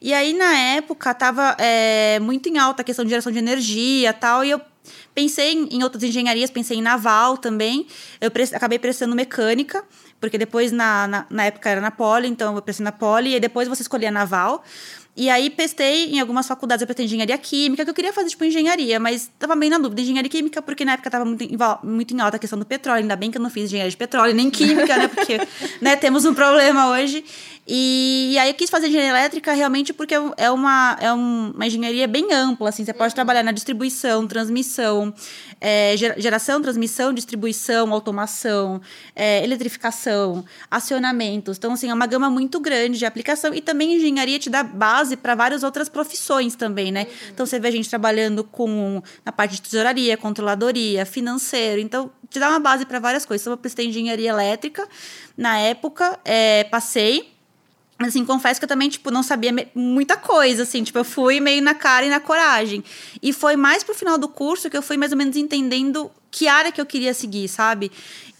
[0.00, 4.12] E aí, na época, tava é, muito em alta a questão de geração de energia
[4.12, 4.60] tal, e eu
[5.14, 7.86] pensei em, outras engenharias, pensei em naval também.
[8.20, 9.82] Eu pre acabei prestando mecânica,
[10.20, 13.40] porque depois, na, na, na, época, era na Poli, então eu prestei na Poli, e
[13.40, 14.62] depois você escolhia naval.
[15.16, 18.44] E aí prestei em algumas faculdades, eu prestei engenharia química, que eu queria fazer, tipo,
[18.44, 20.02] engenharia, mas tava bem na dúvida.
[20.02, 23.00] Engenharia química, porque na época tava muito em, muito em alta a questão do petróleo.
[23.00, 25.08] Ainda bem que eu não fiz engenharia de petróleo, nem química, né?
[25.08, 25.38] Porque
[25.80, 27.24] né, temos um problema hoje.
[27.68, 32.32] E, aí eu quis fazer engenharia elétrica realmente porque é uma, é uma engenharia bem
[32.32, 32.84] ampla, assim.
[32.84, 35.12] Você pode trabalhar na distribuição, transmissão,
[35.60, 38.80] é, geração, transmissão, distribuição, automação,
[39.16, 41.58] é, eletrificação, acionamentos.
[41.58, 43.52] Então, assim, é uma gama muito grande de aplicação.
[43.52, 47.08] E também engenharia te dá base para várias outras profissões também, né?
[47.32, 51.80] Então, você vê a gente trabalhando com na parte de tesouraria, controladoria, financeiro.
[51.80, 53.42] Então, te dá uma base para várias coisas.
[53.42, 54.86] Então, eu prestei engenharia elétrica
[55.36, 57.35] na época, é, passei
[57.98, 61.62] assim, confesso que eu também, tipo, não sabia muita coisa, assim, tipo, eu fui meio
[61.62, 62.84] na cara e na coragem.
[63.22, 66.46] E foi mais pro final do curso que eu fui mais ou menos entendendo que
[66.46, 67.90] área que eu queria seguir, sabe?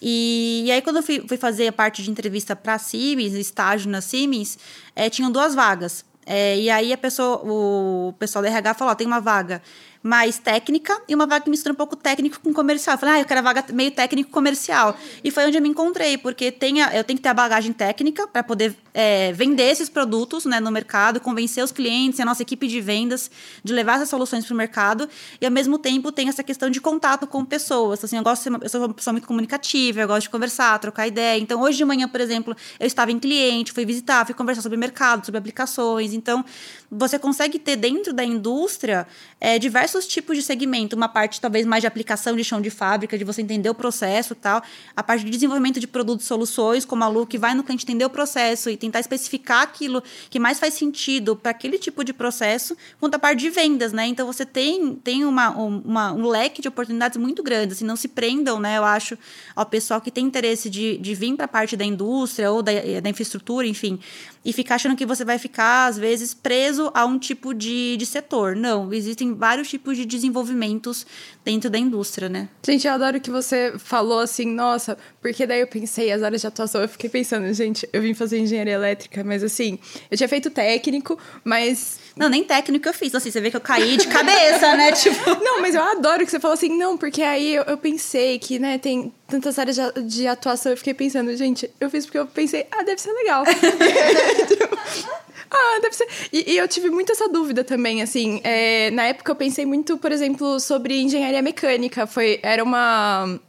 [0.01, 3.91] E, e aí, quando eu fui, fui, fazer a parte de entrevista pra Siemens, estágio
[3.91, 4.59] na Siemens,
[4.95, 6.05] é, tinham duas vagas.
[6.27, 9.63] É, e aí a pessoa, o pessoal da RH falou: ó, tem uma vaga
[10.03, 12.95] mais técnica e uma vaga que mistura um pouco técnico com comercial.
[12.95, 14.97] Eu falei, ah, eu quero a vaga meio técnico comercial.
[15.23, 17.73] E foi onde eu me encontrei, porque tem a, eu tenho que ter a bagagem
[17.73, 22.41] técnica para poder é, vender esses produtos né, no mercado, convencer os clientes, a nossa
[22.41, 23.31] equipe de vendas,
[23.63, 25.07] de levar essas soluções para o mercado.
[25.39, 28.03] E ao mesmo tempo tem essa questão de contato com pessoas.
[28.03, 30.31] Assim, eu gosto de ser uma, eu sou uma pessoa muito comunicativa, eu gosto de
[30.31, 31.39] conversar, trocar ideia.
[31.39, 34.79] Então, hoje de manhã, por exemplo, eu estava em cliente, fui visitar, fui conversar sobre
[34.79, 36.15] mercado, sobre aplicações.
[36.15, 36.43] Então,
[36.91, 39.07] você consegue ter dentro da indústria
[39.39, 40.97] é, diversos tipos de segmento.
[40.97, 44.33] Uma parte talvez mais de aplicação de chão de fábrica, de você entender o processo
[44.33, 44.63] e tal.
[44.97, 47.85] A parte de desenvolvimento de produtos e soluções, como a Lu, que vai no cliente
[47.85, 52.13] entender o processo e tentar especificar aquilo que mais faz sentido para aquele tipo de
[52.13, 54.07] processo, quanto a parte de vendas, né?
[54.07, 57.73] Então você tem, tem uma, uma, um leque de oportunidades muito grande.
[57.73, 58.79] Assim, não se prendam, né?
[58.79, 59.19] Eu acho,
[59.55, 62.73] ao pessoal que tem interesse de, de vir para a parte da indústria ou da,
[63.03, 63.99] da infraestrutura, enfim
[64.47, 68.07] e ficar achando que você vai ficar, às vezes, preso a um tipo de, de
[68.07, 68.55] setor.
[68.55, 71.05] Não, existem vários tipos de desenvolvimentos
[71.45, 72.49] dentro da indústria, né?
[72.65, 74.97] Gente, eu adoro que você falou assim, nossa,
[75.27, 78.39] porque daí eu pensei, as áreas de atuação, eu fiquei pensando, gente, eu vim fazer
[78.39, 79.77] engenharia elétrica, mas assim,
[80.09, 81.99] eu tinha feito técnico, mas.
[82.15, 84.93] Não, nem técnico eu fiz, assim, você vê que eu caí de cabeça, né?
[84.95, 85.31] Tipo.
[85.43, 88.57] Não, mas eu adoro que você falou assim, não, porque aí eu, eu pensei que,
[88.61, 92.27] né, tem tantas áreas de, de, atuação, eu fiquei pensando, gente, eu fiz porque eu
[92.29, 93.45] pensei, ah, deve ser legal.
[93.45, 94.79] tipo,
[95.51, 96.07] ah, deve ser.
[96.33, 98.41] E, e, eu tive muito essa dúvida também, assim.
[98.45, 102.07] É, na época eu pensei muito, por exemplo, sobre engenharia mecânica.
[102.07, 103.41] Foi, era uma.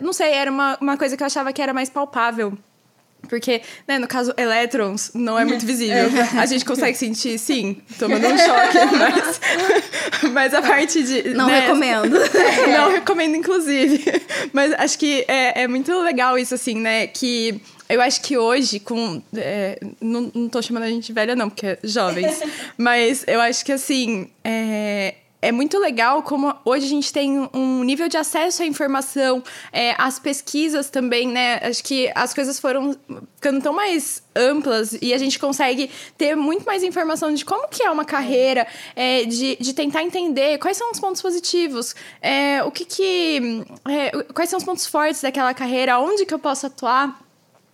[0.00, 2.56] Não sei, era uma, uma coisa que eu achava que era mais palpável.
[3.28, 5.96] Porque, né, no caso, elétrons não é muito visível.
[5.96, 6.38] É.
[6.38, 9.40] A gente consegue sentir, sim, tomando um choque, mas,
[10.32, 11.30] mas a parte de.
[11.30, 12.16] Não né, recomendo.
[12.70, 14.04] Não recomendo, inclusive.
[14.52, 17.06] Mas acho que é, é muito legal isso, assim, né?
[17.06, 19.22] Que eu acho que hoje, com.
[19.34, 22.40] É, não, não tô chamando a gente velha, não, porque é jovens.
[22.76, 24.30] mas eu acho que, assim.
[24.44, 29.42] É, é muito legal como hoje a gente tem um nível de acesso à informação,
[29.72, 31.60] é, às pesquisas também, né?
[31.62, 32.96] Acho que as coisas foram
[33.36, 37.82] ficando tão mais amplas e a gente consegue ter muito mais informação de como que
[37.82, 42.70] é uma carreira, é, de, de tentar entender quais são os pontos positivos, é, o
[42.70, 43.64] que que...
[43.88, 47.25] É, quais são os pontos fortes daquela carreira, onde que eu posso atuar.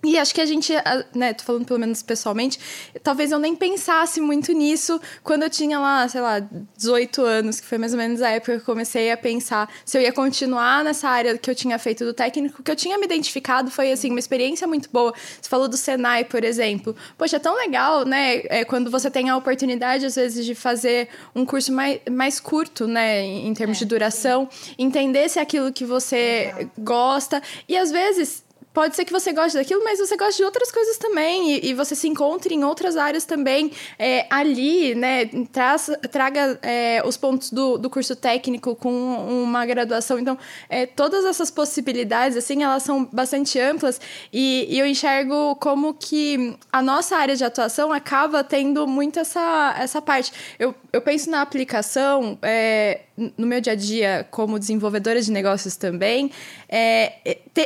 [0.04, 0.72] E acho que a gente,
[1.14, 2.58] né, tô falando pelo menos pessoalmente,
[3.04, 6.40] talvez eu nem pensasse muito nisso quando eu tinha lá, sei lá,
[6.76, 9.96] 18 anos, que foi mais ou menos a época que eu comecei a pensar se
[9.96, 13.04] eu ia continuar nessa área que eu tinha feito do técnico, que eu tinha me
[13.04, 15.14] identificado, foi assim, uma experiência muito boa.
[15.40, 16.96] Você falou do Senai, por exemplo.
[17.16, 21.10] Poxa, é tão legal, né, é, quando você tem a oportunidade, às vezes, de fazer
[21.32, 24.74] um curso mais, mais curto, né, em, termos é, de duração, sim.
[24.76, 28.42] entender se é aquilo que você gosta, e às vezes
[28.72, 31.74] pode ser que você goste daquilo, mas você gosta de outras coisas também e, e
[31.74, 35.26] você se encontre em outras áreas também é, ali, né?
[35.52, 40.18] Traz, traga é, os pontos do, do curso técnico com uma graduação.
[40.18, 44.00] Então, é, todas essas possibilidades, assim, elas são bastante amplas
[44.32, 49.74] e, e, eu enxergo como que a nossa área de atuação acaba tendo muito essa,
[49.78, 50.32] essa parte.
[50.58, 55.76] Eu, eu penso na aplicação, é, no meu dia a dia como desenvolvedora de negócios
[55.76, 56.30] também,
[56.68, 57.12] é,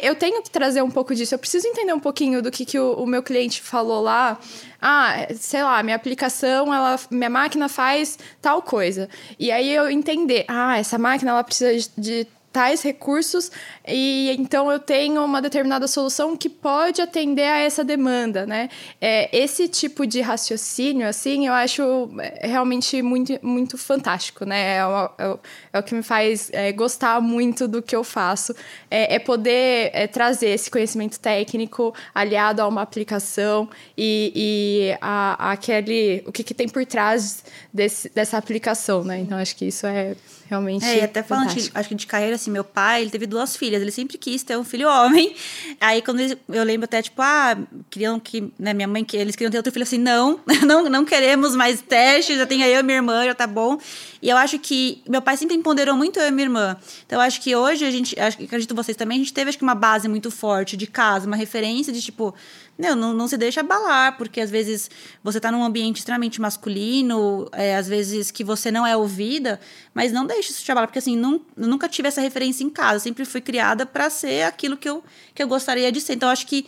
[0.03, 1.35] eu tenho que trazer um pouco disso.
[1.35, 4.39] Eu preciso entender um pouquinho do que, que o, o meu cliente falou lá.
[4.81, 9.09] Ah, sei lá, minha aplicação, ela, minha máquina faz tal coisa.
[9.39, 12.27] E aí eu entender, ah, essa máquina ela precisa de
[12.57, 13.51] tais recursos
[13.87, 18.69] e então eu tenho uma determinada solução que pode atender a essa demanda, né?
[19.01, 21.83] É, esse tipo de raciocínio, assim, eu acho
[22.21, 24.77] é, realmente muito, muito fantástico, né?
[24.77, 25.39] É o, é
[25.73, 28.55] é o que me faz é, gostar muito do que eu faço,
[28.91, 35.53] é, é poder trazer esse conhecimento técnico aliado a uma aplicação e, e a, a
[35.53, 39.19] aquele o que, que tem por trás desse, dessa aplicação, né?
[39.19, 40.17] Então acho que isso é
[40.49, 40.85] realmente.
[40.85, 43.57] É, e até falando, de, acho que de carreira, assim, meu pai, ele teve duas
[43.57, 45.35] filhas, ele sempre quis ter um filho homem.
[45.81, 47.57] Aí, quando eu lembro até, tipo, ah,
[47.91, 51.05] queriam que, né, minha mãe, que eles queriam ter outro filho, assim, não, não, não
[51.05, 53.79] queremos mais teste, já tem eu e minha irmã, já tá bom.
[54.23, 56.77] E eu acho que meu pai sempre empoderou muito eu e minha irmã.
[57.07, 59.59] Então, eu acho que hoje a gente, acho acredito vocês também, a gente teve, acho
[59.59, 62.35] que, uma base muito forte de casa, uma referência de, tipo,
[62.79, 64.91] não, não, não se deixa abalar, porque às vezes
[65.23, 69.59] você está num ambiente extremamente masculino, é, às vezes que você não é ouvida,
[69.95, 73.01] mas não deixe isso te abalar, porque assim, não, nunca tive essa referência em casa,
[73.01, 75.03] sempre fui criada para ser aquilo que eu,
[75.35, 76.15] que eu gostaria de ser.
[76.15, 76.67] Então, acho que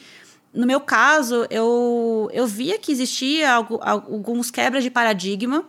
[0.53, 5.65] no meu caso, eu, eu via que existia algo, alguns quebras de paradigma,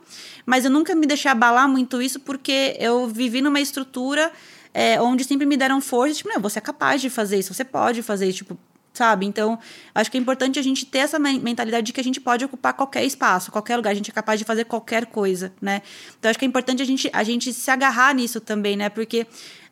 [0.46, 4.32] mas eu nunca me deixei abalar muito isso, porque eu vivi numa estrutura
[4.72, 7.64] é, onde sempre me deram força, tipo, não, você é capaz de fazer isso, você
[7.64, 8.58] pode fazer isso, tipo,
[8.92, 9.26] sabe?
[9.26, 9.58] Então,
[9.94, 12.74] acho que é importante a gente ter essa mentalidade de que a gente pode ocupar
[12.74, 15.82] qualquer espaço, qualquer lugar, a gente é capaz de fazer qualquer coisa, né?
[16.18, 18.88] Então, acho que é importante a gente, a gente se agarrar nisso também, né?
[18.88, 19.26] Porque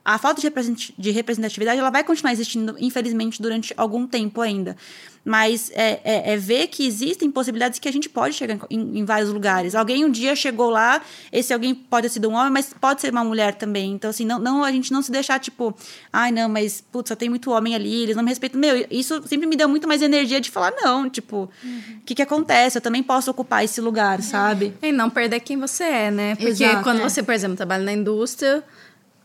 [0.09, 4.75] a falta de representatividade ela vai continuar existindo, infelizmente, durante algum tempo ainda.
[5.23, 9.05] Mas é, é, é ver que existem possibilidades que a gente pode chegar em, em,
[9.05, 9.75] vários lugares.
[9.75, 13.13] Alguém um dia chegou lá, esse alguém pode ter sido um homem, mas pode ser
[13.13, 13.93] uma mulher também.
[13.93, 15.77] Então, assim, não, não a gente não se deixar, tipo,
[16.11, 18.59] ai, não, mas, putz, só tem muito homem ali, eles não me respeitam.
[18.59, 22.01] Meu, isso sempre me deu muito mais energia de falar, não, tipo, o uhum.
[22.07, 22.79] que, que acontece?
[22.79, 24.73] Eu também posso ocupar esse lugar, sabe?
[24.81, 26.35] E não perder quem você é, né?
[26.35, 27.03] Porque Exato, quando é.
[27.03, 28.65] você, por exemplo, trabalha na indústria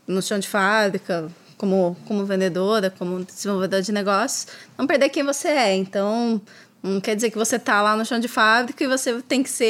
[0.06, 4.46] no chão de fábrica, como, como vendedora, como desenvolvedora de negócios,
[4.76, 5.74] não perder quem você é.
[5.74, 6.40] Então,
[6.82, 9.50] não quer dizer que você tá lá no chão de fábrica e você tem que
[9.50, 9.64] ser